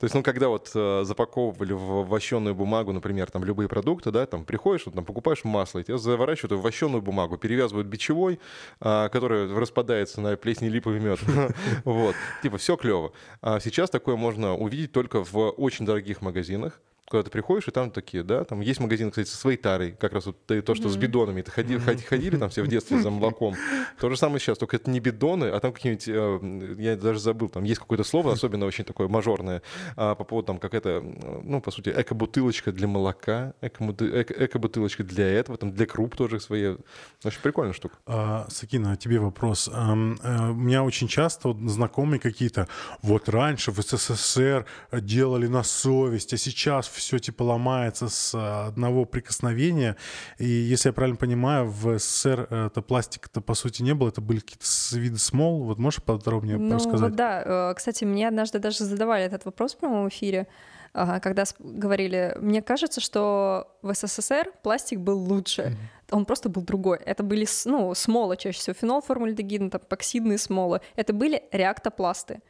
[0.00, 4.26] То есть, ну, когда вот э, запаковывали в вощеную бумагу, например, там любые продукты, да,
[4.26, 8.40] там приходишь, вот, там покупаешь масло, и тебя заворачивают в вощеную бумагу, перевязывают бичевой,
[8.80, 11.20] э, которая распадается на плесни липовый мед.
[11.84, 12.16] Вот.
[12.42, 13.12] Типа, все клево.
[13.40, 16.80] А сейчас такое можно увидеть только в очень дорогих магазинах,
[17.10, 20.12] куда ты приходишь, и там такие, да, там есть магазин, кстати, со своей тарой, как
[20.12, 20.88] раз вот то, что mm-hmm.
[20.88, 21.42] с бидонами.
[21.42, 22.06] Ты ходили, mm-hmm.
[22.06, 23.56] ходили там все в детстве за молоком.
[23.98, 27.48] То же самое сейчас, только это не бидоны, а там какие-нибудь, э, я даже забыл,
[27.48, 29.60] там есть какое-то слово, особенно очень такое мажорное,
[29.96, 31.02] а, по поводу там какая-то,
[31.42, 36.76] ну, по сути, эко-бутылочка для молока, эко-бутылочка для этого, там для круп тоже свои.
[37.24, 37.96] Очень прикольная штука.
[38.06, 39.68] А, Сакина, тебе вопрос.
[39.72, 42.68] А, а, у меня очень часто вот знакомые какие-то,
[43.02, 49.04] вот раньше в СССР делали на совесть, а сейчас все типа ломается с э, одного
[49.04, 49.96] прикосновения.
[50.38, 54.20] И если я правильно понимаю, в СССР э, это пластика-то по сути не было, это
[54.20, 54.66] были какие-то
[54.98, 55.64] виды смол.
[55.64, 57.00] Вот можешь подробнее ну, рассказать?
[57.00, 60.46] Вот да, э, кстати, мне однажды даже задавали этот вопрос в прямом эфире
[60.92, 65.62] когда говорили, мне кажется, что в СССР пластик был лучше.
[65.62, 66.16] Mm-hmm.
[66.16, 66.98] он просто был другой.
[66.98, 70.80] Это были, ну, смолы чаще всего, фенол, формальдегид, там, эпоксидные смолы.
[70.96, 72.40] Это были реактопласты.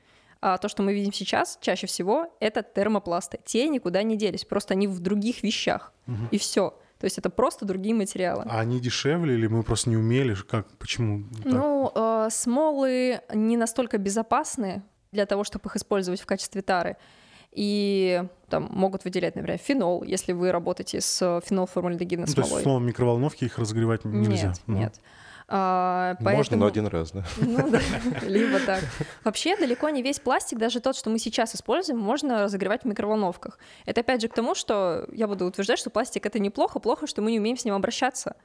[0.40, 3.38] А то, что мы видим сейчас, чаще всего, это термопласты.
[3.44, 5.92] Те никуда не делись, просто они в других вещах.
[6.06, 6.28] Угу.
[6.30, 6.74] И все.
[6.98, 8.44] То есть это просто другие материалы.
[8.46, 10.34] А они дешевле или мы просто не умели?
[10.34, 11.24] Как, почему?
[11.42, 11.52] Так?
[11.52, 16.96] Ну, э, смолы не настолько безопасны для того, чтобы их использовать в качестве тары.
[17.52, 22.62] И там могут выделять, например, фенол, если вы работаете с фенолформальдегидной ну, смолой.
[22.62, 24.48] То есть в микроволновке их разогревать нельзя?
[24.48, 24.78] Нет, ну.
[24.78, 25.00] нет.
[25.52, 26.36] А, поэтому...
[26.36, 27.24] Можно, но один раз, да?
[27.38, 27.80] Ну да,
[28.22, 28.84] либо так.
[29.24, 33.58] Вообще далеко не весь пластик, даже тот, что мы сейчас используем, можно разогревать в микроволновках.
[33.84, 37.20] Это опять же к тому, что я буду утверждать, что пластик это неплохо, плохо, что
[37.20, 38.36] мы не умеем с ним обращаться.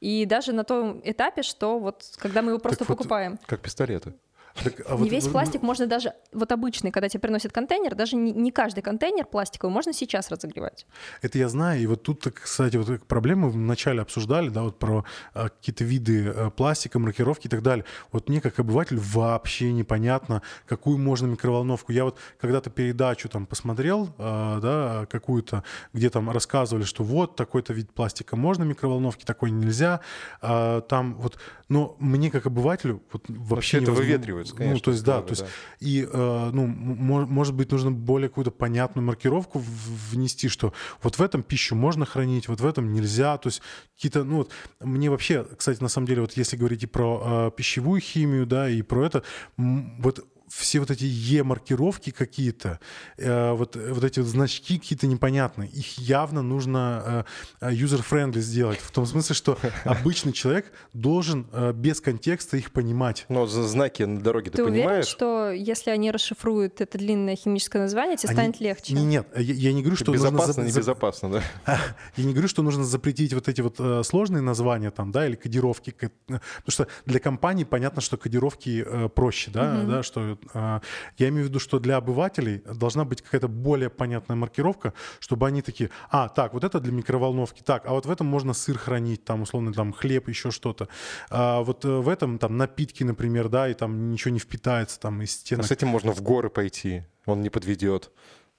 [0.00, 3.32] И даже на том этапе, что вот когда мы его просто так покупаем.
[3.32, 4.12] Вот, как пистолеты.
[4.54, 5.30] Так, а не вот, весь вы...
[5.30, 9.72] пластик можно даже, вот обычный, когда тебе приносят контейнер, даже не, не каждый контейнер пластиковый
[9.72, 10.86] можно сейчас разогревать.
[11.22, 15.04] Это я знаю, и вот тут, кстати, вот проблемы в начале обсуждали, да, вот про
[15.34, 17.84] а, какие-то виды а, пластика, маркировки и так далее.
[18.12, 21.92] Вот мне как обыватель вообще непонятно, какую можно микроволновку.
[21.92, 27.72] Я вот когда-то передачу там посмотрел, а, да, какую-то, где там рассказывали, что вот такой-то
[27.72, 30.00] вид пластика можно микроволновки, такой нельзя.
[30.42, 31.38] А, там вот,
[31.68, 34.74] но мне как обывателю вот вообще, вообще это выветривает требуется, конечно.
[34.74, 35.48] Ну, то есть, да, то есть, да.
[35.80, 39.62] и, э, ну, может быть, нужно более какую-то понятную маркировку
[40.10, 40.72] внести, что
[41.02, 43.62] вот в этом пищу можно хранить, вот в этом нельзя, то есть
[43.96, 47.50] какие-то, ну, вот, мне вообще, кстати, на самом деле, вот если говорить и про э,
[47.56, 49.22] пищевую химию, да, и про это,
[49.56, 52.80] вот все вот эти Е-маркировки какие-то,
[53.16, 57.24] э, вот, вот эти вот значки какие-то непонятные, их явно нужно
[57.60, 63.26] э, user-friendly сделать, в том смысле, что обычный человек должен э, без контекста их понимать.
[63.28, 64.86] Но знаки на дороге ты, ты понимаешь?
[64.86, 68.36] уверен, что если они расшифруют это длинное химическое название, тебе они...
[68.36, 68.94] станет легче?
[68.94, 70.76] Не, нет, я, я не говорю, что безопасно, нужно...
[70.76, 71.42] небезопасно, да?
[72.16, 75.36] Я не говорю, что нужно запретить вот эти вот э, сложные названия там, да, или
[75.36, 79.86] кодировки, потому что для компаний понятно, что кодировки э, проще, да, mm-hmm.
[79.86, 84.92] да, что я имею в виду, что для обывателей должна быть какая-то более понятная маркировка,
[85.18, 88.52] чтобы они такие, а, так, вот это для микроволновки, так, а вот в этом можно
[88.52, 90.88] сыр хранить, там, условно, там, хлеб, еще что-то.
[91.30, 95.22] А вот э, в этом, там, напитки, например, да, и там ничего не впитается, там,
[95.22, 95.64] из стенок.
[95.64, 98.10] А с этим можно в горы пойти, он не подведет.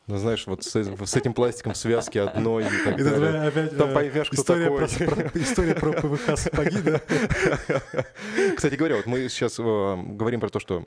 [0.08, 3.44] Ну, знаешь, вот с, с этим пластиком связки одной и так и далее.
[3.44, 5.08] Опять, Там э, поймешь, кто история такой.
[5.08, 7.02] Про, про, история про ПВХ сапоги, да?
[8.56, 10.86] Кстати говоря, вот мы сейчас э, говорим про то, что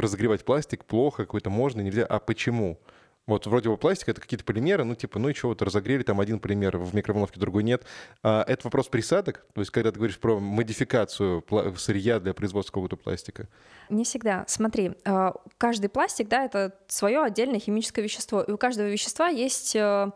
[0.00, 2.04] разогревать пластик плохо, какой-то можно, нельзя.
[2.04, 2.78] А почему?
[3.26, 6.20] Вот вроде бы пластик— это какие-то полимеры, ну типа, ну и что, вот разогрели там
[6.20, 7.84] один полимер в микроволновке, другой нет.
[8.22, 9.44] А это вопрос присадок?
[9.52, 11.44] То есть когда ты говоришь про модификацию
[11.76, 13.48] сырья для производства какого-то пластика?
[13.90, 14.44] Не всегда.
[14.46, 19.74] Смотри, а, каждый пластик, да, это свое отдельное химическое вещество, и у каждого вещества есть
[19.74, 20.10] э,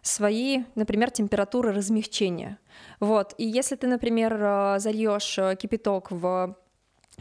[0.00, 2.58] свои, например, температуры размягчения.
[2.98, 3.34] Вот.
[3.36, 6.56] И если ты, например, э, зальешь э, кипяток в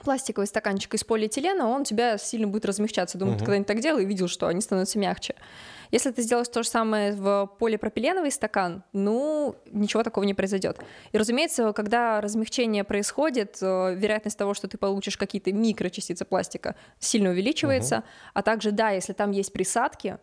[0.03, 3.17] пластиковый стаканчик из полиэтилена, он у тебя сильно будет размягчаться.
[3.17, 3.39] Думаю, угу.
[3.39, 5.35] ты когда-нибудь так делал и видел, что они становятся мягче.
[5.91, 10.79] Если ты сделаешь то же самое в полипропиленовый стакан, ну, ничего такого не произойдет.
[11.11, 17.29] И, разумеется, когда размягчение происходит, э, вероятность того, что ты получишь какие-то микрочастицы пластика, сильно
[17.29, 17.97] увеличивается.
[17.97, 18.05] Угу.
[18.33, 20.17] А также, да, если там есть присадки,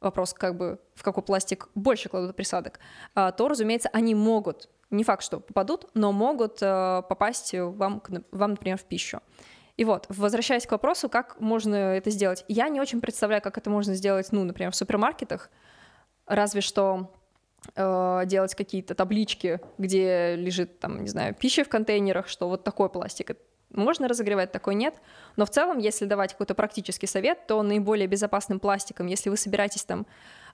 [0.00, 2.78] вопрос как бы в какой пластик больше кладут присадок,
[3.14, 8.50] а, то, разумеется, они могут не факт, что попадут, но могут э, попасть вам, вам,
[8.50, 9.20] например, в пищу.
[9.76, 12.44] И вот, возвращаясь к вопросу, как можно это сделать.
[12.48, 15.50] Я не очень представляю, как это можно сделать, ну, например, в супермаркетах,
[16.26, 17.12] разве что
[17.74, 22.88] э, делать какие-то таблички, где лежит, там, не знаю, пища в контейнерах, что вот такой
[22.88, 23.32] пластик
[23.70, 24.94] можно разогревать, такой нет.
[25.36, 29.84] Но в целом, если давать какой-то практический совет, то наиболее безопасным пластиком, если вы собираетесь
[29.84, 30.06] там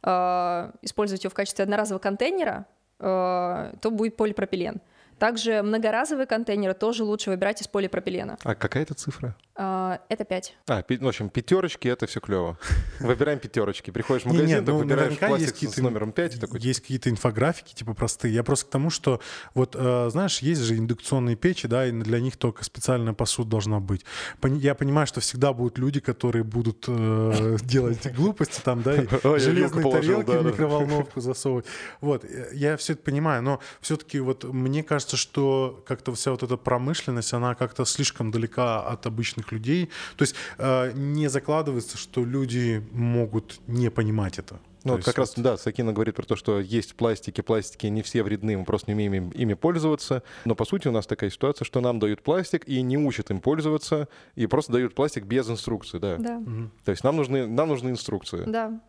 [0.02, 2.66] э, использовать его в качестве одноразового контейнера,
[3.00, 4.80] то будет полипропилен.
[5.20, 8.38] Также многоразовые контейнеры тоже лучше выбирать из полипропилена.
[8.42, 9.36] А какая это цифра?
[9.62, 10.56] А, это 5.
[10.68, 12.56] А, в общем, пятерочки это все клево.
[13.00, 13.90] Выбираем пятерочки.
[13.90, 16.36] Приходишь в магазин, нет, нет, ну, выбираешь пластик с номером 5.
[16.36, 16.60] И такой...
[16.60, 18.32] Есть какие-то инфографики, типа простые.
[18.32, 19.20] Я просто к тому, что
[19.52, 23.80] вот, э, знаешь, есть же индукционные печи, да, и для них только специальная посуда должна
[23.80, 24.06] быть.
[24.42, 29.06] Я понимаю, что всегда будут люди, которые будут э, делать глупости там, да, и
[29.38, 31.66] железные тарелки в микроволновку засовывать.
[32.00, 36.42] Вот, я все это понимаю, но все-таки вот мне кажется, кажется, что как-то вся вот
[36.42, 39.88] эта промышленность, она как-то слишком далека от обычных людей.
[40.16, 44.58] То есть э, не закладывается, что люди могут не понимать это.
[44.84, 45.22] Ну, вот как вот...
[45.22, 48.92] раз, да, Сакина говорит про то, что есть пластики, пластики не все вредны, мы просто
[48.92, 50.22] не умеем ими пользоваться.
[50.46, 53.40] Но, по сути, у нас такая ситуация, что нам дают пластик и не учат им
[53.40, 56.16] пользоваться, и просто дают пластик без инструкции, да.
[56.16, 56.36] Да.
[56.36, 56.70] Угу.
[56.84, 58.44] То есть нам нужны, нам нужны инструкции.
[58.46, 58.80] Да.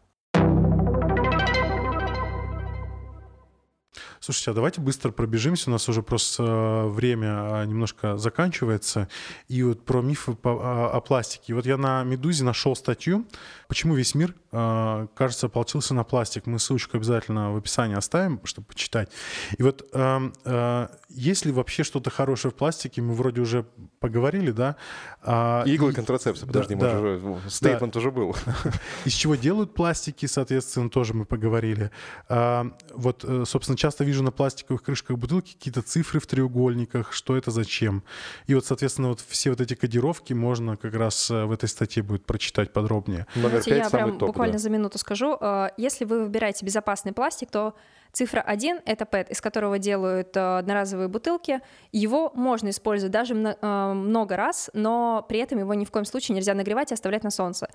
[4.20, 9.10] Слушайте, а давайте быстро пробежимся, у нас уже просто э, время а, немножко заканчивается.
[9.50, 11.54] И вот про мифы по, о, пластике.
[11.54, 13.28] Вот я на «Медузе» нашел статью,
[13.68, 16.46] почему весь мир, э, кажется, ополчился на пластик.
[16.46, 19.12] Мы ссылочку обязательно в описании оставим, чтобы почитать.
[19.58, 23.02] И вот э, э, есть ли вообще что-то хорошее в пластике?
[23.02, 23.66] Мы вроде уже
[24.00, 24.76] поговорили, да?
[25.22, 25.94] А, Иглы и...
[25.94, 27.28] контрацепции, подожди, да, мы да.
[27.28, 28.00] уже, стейтмент да.
[28.00, 28.36] уже был.
[29.06, 31.92] Из чего делают пластики, соответственно, тоже мы поговорили.
[32.30, 37.36] А, вот, э, собственно, часто вижу на пластиковых крышках бутылки какие-то цифры в треугольниках, что
[37.36, 38.04] это зачем.
[38.48, 42.04] И вот, соответственно, вот все вот эти кодировки можно как раз э, в этой статье
[42.04, 43.28] будет прочитать подробнее.
[43.36, 44.60] Номер 5 я прям топ, буквально да.
[44.60, 45.38] за минуту скажу.
[45.40, 47.76] Э, если вы выбираете безопасный пластик, то
[48.12, 51.62] Цифра 1— это PET, из которого делают э, одноразовые бутылки.
[51.94, 56.36] Его можно использовать даже э, много раз, но при этом его ни в коем случае
[56.36, 57.70] нельзя нагревать и оставлять на солнце.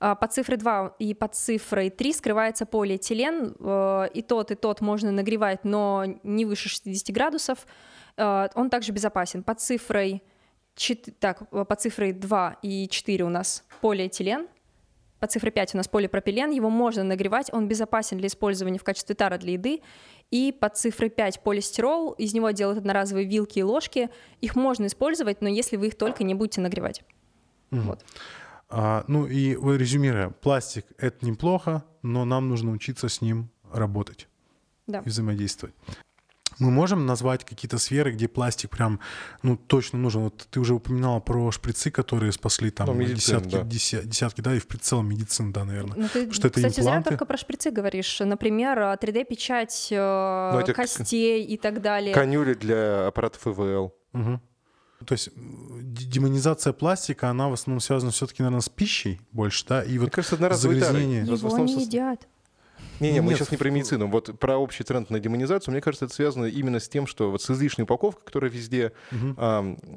[0.00, 3.54] Э, под цифрой 2 и под цифрой 3 скрывается полиэтилен.
[4.14, 7.66] И тот, и тот можно нагревать, но не выше 60 градусов.
[8.16, 9.42] Он также безопасен.
[9.42, 10.22] Под цифрой
[10.76, 14.48] 4, так, по цифрой 2 и 4 у нас полиэтилен,
[15.22, 19.14] по цифре 5 у нас полипропилен, его можно нагревать, он безопасен для использования в качестве
[19.14, 19.80] тара для еды.
[20.32, 24.10] И под цифрой 5 полистирол, из него делают одноразовые вилки и ложки.
[24.40, 27.04] Их можно использовать, но если вы их только не будете нагревать.
[27.70, 27.80] Угу.
[27.82, 28.04] Вот.
[28.68, 34.26] А, ну и резюмируя, пластик— это неплохо, но нам нужно учиться с ним работать
[34.88, 35.02] да.
[35.06, 35.76] и взаимодействовать.
[36.62, 39.00] Мы можем назвать какие-то сферы, где пластик прям,
[39.42, 40.22] ну, точно нужен.
[40.22, 43.62] Вот ты уже упоминала про шприцы, которые спасли там ну, медицин, десятки, да.
[43.64, 45.96] Десятки, десятки, да, и в прицел медицин, да, наверное.
[45.96, 48.20] Ну, ты, что кстати, это зря только про шприцы говоришь.
[48.20, 52.14] Например, 3D-печать э, ну, костей и так далее.
[52.14, 53.92] Конюли для аппаратов ИВЛ.
[54.12, 54.40] Угу.
[55.04, 59.82] То есть демонизация пластика, она в основном связана все-таки, наверное, с пищей больше, да?
[59.82, 61.24] И вот Мне кажется, загрязнение.
[61.24, 62.28] Его не едят.
[63.02, 64.06] Не-не, мы сейчас не про медицину.
[64.08, 67.42] Вот про общий тренд на демонизацию, мне кажется, это связано именно с тем, что вот
[67.42, 68.92] с излишней упаковкой, которая везде,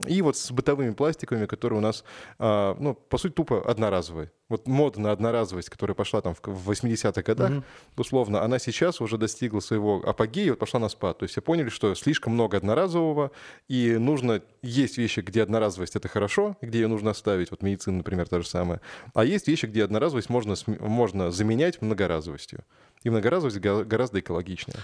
[0.07, 2.03] и вот с бытовыми пластиками, которые у нас,
[2.39, 7.21] а, ну, по сути, тупо одноразовые вот мода на одноразовость, которая пошла там в 80-х
[7.21, 7.63] годах, mm
[7.97, 11.17] условно, она сейчас уже достигла своего апогея, вот пошла на спад.
[11.17, 13.31] То есть все поняли, что слишком много одноразового,
[13.67, 14.41] и нужно...
[14.61, 18.47] Есть вещи, где одноразовость— это хорошо, где ее нужно оставить, вот медицина, например, та же
[18.47, 18.81] самая.
[19.13, 22.63] А есть вещи, где одноразовость можно, можно заменять многоразовостью.
[23.03, 24.77] И многоразовость гораздо экологичнее.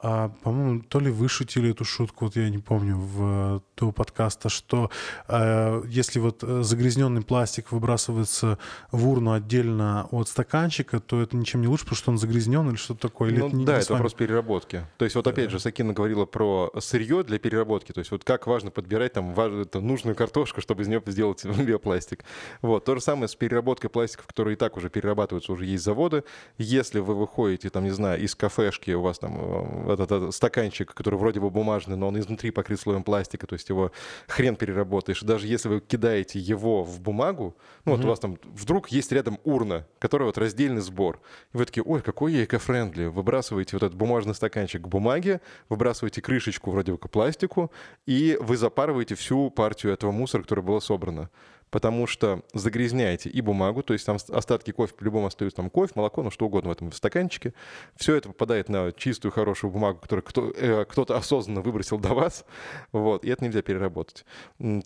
[0.00, 4.48] А, по-моему, то ли вы шутили эту шутку, вот я не помню, в того подкаста,
[4.48, 4.90] что
[5.26, 8.58] э, если вот э, загрязненный пластик выбрасывается
[8.92, 12.76] в урну отдельно от стаканчика, то это ничем не лучше, потому что он загрязнен или
[12.76, 13.30] что-то такое.
[13.30, 14.86] Или ну, это не, да, не это вопрос переработки.
[14.98, 18.46] То есть вот опять же Сакина говорила про сырье для переработки, то есть вот как
[18.46, 22.24] важно подбирать там важно, это, нужную картошку, чтобы из нее сделать биопластик.
[22.62, 22.84] Вот.
[22.84, 26.22] То же самое с переработкой пластиков, которые и так уже перерабатываются, уже есть заводы.
[26.56, 31.18] Если вы выходите, там, не знаю, из кафешки, у вас там э, этот, стаканчик, который
[31.18, 33.92] вроде бы бумажный, но он изнутри покрыт слоем пластика, то есть его
[34.26, 35.20] хрен переработаешь.
[35.22, 39.38] Даже если вы кидаете его в бумагу, ну вот у вас там вдруг есть рядом
[39.44, 41.20] урна, которая вот раздельный сбор.
[41.52, 43.06] И вы такие, ой, какой я эко-френдли.
[43.06, 47.70] Выбрасываете вот этот бумажный стаканчик к бумаге, выбрасываете крышечку вроде бы к пластику,
[48.06, 51.30] и вы запарываете всю партию этого мусора, которая была собрана
[51.70, 56.22] потому что загрязняете и бумагу, то есть там остатки кофе по-любому остаются, там кофе, молоко,
[56.22, 57.54] ну что угодно в этом стаканчике.
[57.96, 62.44] Все это попадает на чистую, хорошую бумагу, которую кто, э, кто-то осознанно выбросил до вас,
[62.92, 64.24] вот, и это нельзя переработать.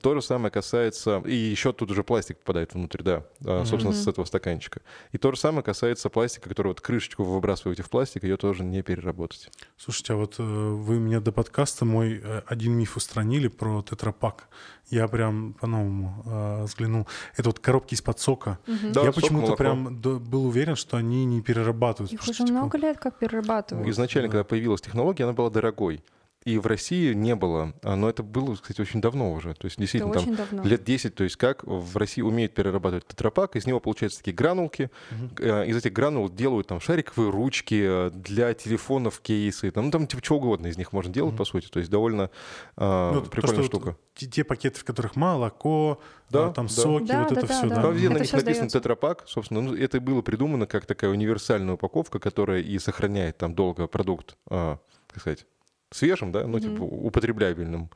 [0.00, 3.64] То же самое касается, и еще тут уже пластик попадает внутрь, да, mm-hmm.
[3.66, 4.80] собственно, с этого стаканчика.
[5.12, 8.64] И то же самое касается пластика, который вот крышечку вы выбрасываете в пластик, ее тоже
[8.64, 9.50] не переработать.
[9.76, 14.48] Слушайте, а вот э, вы меня до подкаста мой э, один миф устранили про тетрапак.
[14.92, 17.06] Я прям по-новому э, взглянул.
[17.38, 18.58] Это вот коробки из-под сока.
[18.66, 18.92] Угу.
[18.92, 22.12] Да, Я почему-то прям был уверен, что они не перерабатывают.
[22.12, 22.50] Их уже типа...
[22.50, 23.88] много лет как перерабатывают.
[23.88, 24.32] Изначально, да.
[24.32, 26.04] когда появилась технология, она была дорогой.
[26.44, 27.72] И в России не было.
[27.82, 29.54] А, но это было, кстати, очень давно уже.
[29.54, 30.64] То есть действительно там давно.
[30.64, 31.14] лет 10.
[31.14, 34.90] То есть как в России умеют перерабатывать тетрапак, из него получаются такие гранулки.
[35.10, 35.44] Угу.
[35.44, 39.70] Из этих гранул делают там шариковые ручки э, для телефонов, кейсы.
[39.70, 41.38] Там, ну, там типа чего угодно из них можно делать, угу.
[41.38, 41.68] по сути.
[41.68, 42.30] То есть довольно
[42.76, 43.86] а, ну, прикольная то, штука.
[43.86, 46.72] Вот те пакеты, в которых молоко, да, там да.
[46.72, 47.68] соки, да, вот да, это да, все.
[47.68, 47.82] Да.
[47.82, 47.90] Да.
[47.90, 49.24] Везде на них написано тетрапак.
[49.26, 54.36] Собственно, ну, это было придумано как такая универсальная упаковка, которая и сохраняет там долго продукт,
[54.48, 54.78] а,
[55.08, 55.46] как сказать,
[55.92, 56.60] свежим, да, ну, mm-hmm.
[56.60, 57.90] типа употребляемым,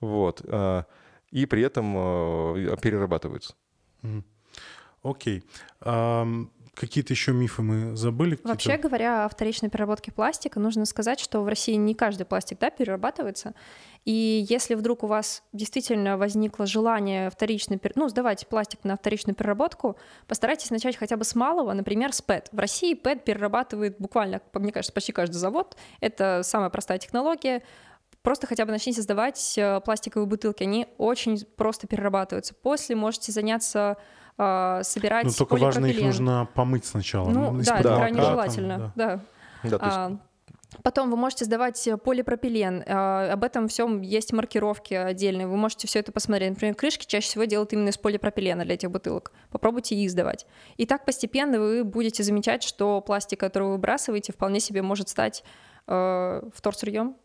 [0.00, 0.84] вот, а,
[1.30, 3.54] и при этом а, перерабатывается.
[5.02, 5.38] Окей.
[5.38, 5.44] Okay.
[5.80, 8.38] Um, какие-то еще мифы мы забыли?
[8.44, 12.70] Вообще говоря о вторичной переработке пластика, нужно сказать, что в России не каждый пластик да,
[12.70, 13.54] перерабатывается.
[14.04, 19.96] И если вдруг у вас действительно возникло желание вторично, ну, сдавать пластик на вторичную переработку,
[20.26, 22.48] постарайтесь начать хотя бы с малого, например, с ПЭТ.
[22.50, 25.76] В России ПЭТ перерабатывает буквально, мне кажется, почти каждый завод.
[26.00, 27.62] Это самая простая технология.
[28.22, 32.54] Просто хотя бы начните сдавать э, пластиковые бутылки, они очень просто перерабатываются.
[32.54, 33.96] После можете заняться
[34.38, 37.28] э, собирать Ну, только важно, их нужно помыть сначала.
[37.28, 38.92] Ну, из-под да, это Да, крайне там, желательно.
[38.94, 39.16] да.
[39.16, 39.20] Да.
[39.70, 40.18] Да, то есть А,
[40.82, 42.82] Потом вы можете сдавать э, полипропилен.
[42.86, 45.46] А, Об этом всем есть маркировки отдельные.
[45.46, 46.50] Вы можете все это посмотреть.
[46.50, 49.32] Например, крышки чаще всего делают именно из полипропилена для этих бутылок.
[49.50, 50.46] Попробуйте их сдавать.
[50.76, 55.44] И так постепенно вы будете замечать, что пластик, который вы выбрасываете, вполне себе может стать
[55.86, 57.16] э, вторсырьем.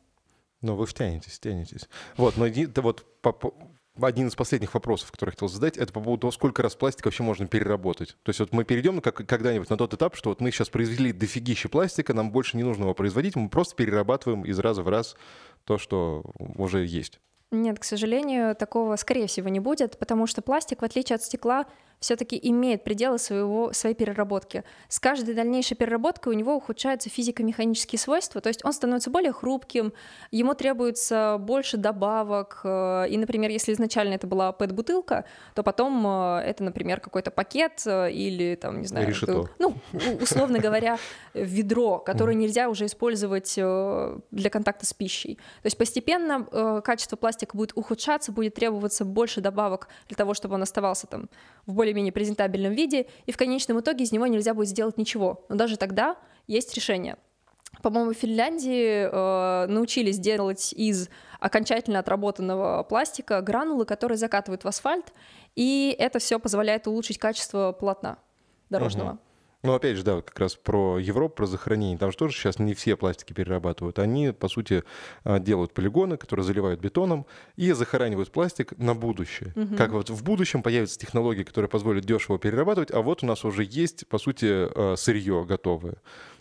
[0.61, 1.87] Ну, вы втянетесь, втянетесь.
[2.17, 2.47] Вот, но
[2.81, 3.53] вот по- по-
[4.01, 7.05] один из последних вопросов, который я хотел задать, это по поводу того, сколько раз пластик
[7.05, 8.17] вообще можно переработать.
[8.23, 11.11] То есть вот мы перейдем как, когда-нибудь на тот этап, что вот мы сейчас произвели
[11.11, 15.15] дофигища пластика, нам больше не нужно его производить, мы просто перерабатываем из раза в раз
[15.63, 17.19] то, что уже есть.
[17.51, 21.65] Нет, к сожалению, такого, скорее всего, не будет, потому что пластик, в отличие от стекла,
[21.99, 24.63] все-таки имеет пределы своего, своей переработки.
[24.87, 29.93] С каждой дальнейшей переработкой у него ухудшаются физико-механические свойства, то есть он становится более хрупким,
[30.31, 32.61] ему требуется больше добавок.
[32.63, 35.25] э, И, например, если изначально это была PET-бутылка,
[35.55, 39.49] то потом э, это, например, какой-то пакет э, или, там, не знаю, Решето.
[39.57, 39.75] ну,
[40.21, 40.99] условно говоря,
[41.33, 45.35] ведро, которое нельзя уже использовать для контакта с пищей.
[45.61, 50.63] То есть постепенно качество пластика будет ухудшаться, будет требоваться больше добавок для того, чтобы он
[50.63, 51.29] оставался там
[51.65, 55.45] в более-менее презентабельном виде, и в конечном итоге из него нельзя будет сделать ничего.
[55.49, 56.17] Но даже тогда
[56.47, 57.15] есть решение.
[57.81, 61.09] По-моему, в Финляндии э, научились делать из
[61.39, 65.13] окончательно отработанного пластика гранулы, которые закатывают в асфальт,
[65.55, 68.17] и это все позволяет улучшить качество полотна
[68.69, 69.19] дорожного.
[69.63, 71.97] Ну, опять же, да, как раз про Европу, про захоронение.
[71.97, 73.97] Там же тоже сейчас не все пластики перерабатывают.
[73.97, 74.83] Они, по сути,
[75.23, 79.53] а, делают полигоны, которые заливают бетоном и захоранивают пластик на будущее.
[79.77, 83.63] Как вот в будущем появятся технологии, которые позволят дешево перерабатывать, а вот у нас уже
[83.63, 85.95] есть, по сути, а, сырье готовое.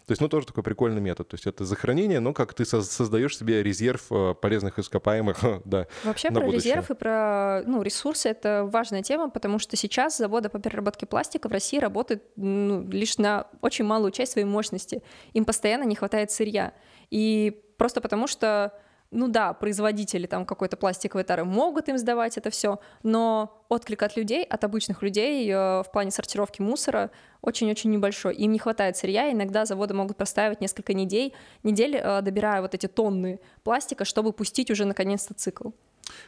[0.07, 1.27] То есть, ну, тоже такой прикольный метод.
[1.29, 5.89] То есть это захоронение, но как ты соз- создаешь себе резерв а, полезных ископаемых, да,
[6.05, 6.75] Вообще про будущее.
[6.75, 11.49] резерв и про ну, ресурсы это важная тема, потому что сейчас заводы по переработке пластика
[11.49, 15.03] в России работают ну, лишь на очень малую часть своей мощности.
[15.33, 16.73] Им постоянно не хватает сырья.
[17.11, 18.73] И просто потому что,
[19.17, 24.17] ну да, производители там какой-то пластиковой тары могут им сдавать это все, но отклик от
[24.17, 27.11] людей, от обычных людей э, в плане сортировки мусора
[27.41, 28.35] очень-очень небольшой.
[28.37, 32.87] Им не хватает сырья, иногда заводы могут простаивать несколько недель, недель э, добирая вот эти
[32.87, 35.71] тонны пластика, чтобы пустить уже наконец-то цикл.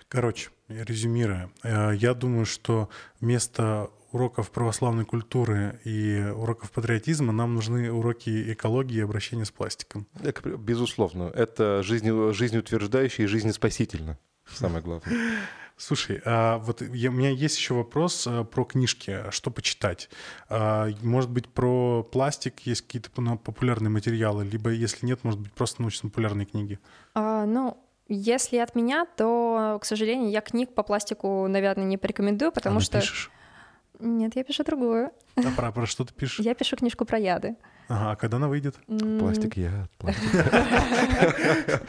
[0.09, 2.89] Короче, резюмируя, э, я думаю, что
[3.21, 10.07] вместо уроков православной культуры и уроков патриотизма нам нужны уроки экологии и обращения с пластиком.
[10.45, 14.19] Безусловно, это жизнь, жизнеутверждающе и жизнеспасительно.
[14.47, 15.19] Самое главное.
[15.77, 20.11] Слушай, а вот я- у меня есть еще вопрос а, про книжки, что почитать.
[20.49, 25.53] А, Может быть, про пластик есть какие-то ну, популярные материалы, либо, если нет, может быть,
[25.53, 26.81] просто научно-популярные книги.
[27.15, 27.77] А, ну,
[28.09, 32.81] если от меня, то, к сожалению, я книг по пластику, наверное, не порекомендую, потому а
[32.81, 32.97] что...
[32.97, 33.31] напишешь?
[34.01, 35.11] Нет, я пишу другую.
[35.37, 36.45] А про, про что ты пишешь?
[36.45, 37.57] Я пишу книжку про яды.
[37.89, 38.77] Ага, а когда она выйдет?
[39.19, 40.23] Пластик я, пластик.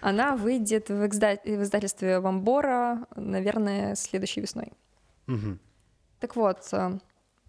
[0.00, 4.72] Она выйдет в, изда- в издательстве Вамбора, наверное, следующей весной.
[6.20, 6.98] Так вот, э,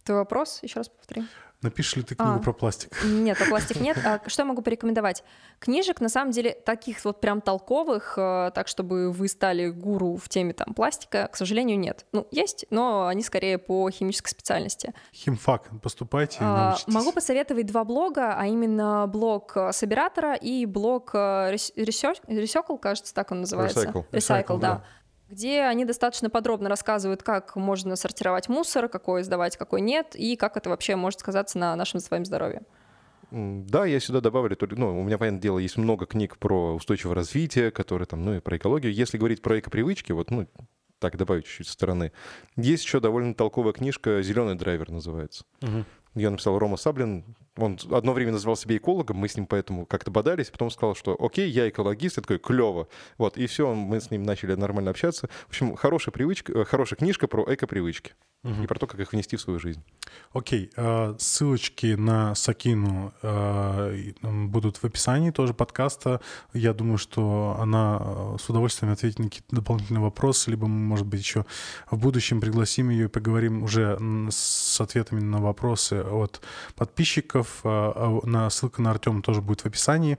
[0.04, 1.24] твой вопрос, еще раз повтори.
[1.64, 2.40] Напишешь ли ты книгу А.
[2.40, 2.92] про пластик?
[3.06, 3.98] Нет, про пластик нет.
[4.06, 5.24] А что я могу порекомендовать?
[5.60, 10.28] Книжек, на самом деле, таких вот прям толковых, э, так, чтобы вы стали гуру в
[10.30, 12.06] теме там пластика, к сожалению, нет.
[12.12, 14.94] Ну, есть, но они скорее по химической специальности.
[15.14, 16.94] Химфак, поступайте, А, научитесь.
[16.94, 22.78] Могу посоветовать два блога, а именно блог э, Собиратора и блог э, Рес- Ресё- Recycle,
[22.78, 23.82] кажется, так он называется.
[23.86, 24.06] Recycle.
[24.12, 24.68] Recycle, Recycle, да.
[24.70, 24.84] да.
[25.34, 30.58] Где они достаточно подробно рассказывают, как можно сортировать мусор, какой сдавать, какой нет, и как
[30.58, 32.62] это вообще может сказаться на нашем с вами здоровье.
[33.32, 37.16] Да, я сюда добавлю, только- ну, у меня, понятное дело, есть много книг про устойчивое
[37.16, 38.94] развитие, которые там, ну, и про экологию.
[38.94, 40.48] Если говорить про эко-привычки, вот, ну,
[41.00, 42.12] так, добавить чуть-чуть со стороны.
[42.56, 45.46] Есть еще довольно толковая книжка «Зеленый драйвер» называется.
[45.62, 45.86] Мгм.
[46.14, 47.36] Ее написал Рома Саблин.
[47.58, 51.16] Он одно время называл себя экологом, мы с ним поэтому как-то бодались, потом сказал, что
[51.20, 52.88] окей, я экологист, я такой, клево.
[53.18, 55.30] Вот, и все, мы с ним начали нормально общаться.
[55.46, 58.14] В общем, хорошая привычка, э, хорошая книжка про эко-привычки.
[58.44, 59.82] И про то, как их внести в свою жизнь.
[60.34, 66.20] Окей, э, ссылочки на Сакину э, будут в описании тоже подкаста.
[66.54, 71.08] Я думаю, что она э, с удовольствием ответит на какие-то дополнительные вопросы, либо мы, может
[71.08, 71.46] быть, еще
[71.90, 73.98] в будущем пригласим ее и поговорим уже
[74.30, 76.42] с ответами на вопросы от
[76.76, 77.62] подписчиков.
[77.64, 80.18] А на, ссылка на Артема тоже будет в описании.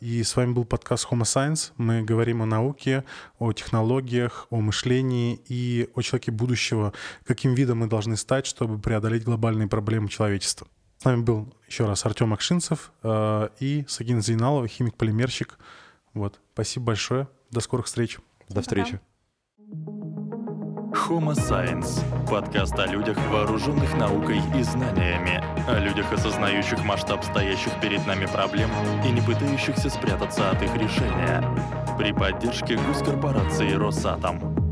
[0.00, 1.72] И с вами был подкаст Homo Science.
[1.76, 3.04] Мы говорим о науке,
[3.38, 6.92] о технологиях, о мышлении и о человеке будущего,
[7.24, 10.66] каким видом мы должны стать, чтобы преодолеть глобальные проблемы человечества.
[10.98, 15.58] С нами был еще раз Артем Акшинцев э, и Сагин Зейналова, химик-полимерщик.
[16.14, 16.40] Вот.
[16.52, 17.28] Спасибо большое.
[17.50, 18.18] До скорых встреч.
[18.48, 19.00] До встречи.
[20.92, 28.04] Homo Science– подкаст о людях, вооруженных наукой и знаниями, о людях, осознающих масштаб стоящих перед
[28.06, 28.70] нами проблем
[29.06, 31.42] и не пытающихся спрятаться от их решения.
[31.96, 34.69] При поддержке госкорпорации «Росатом».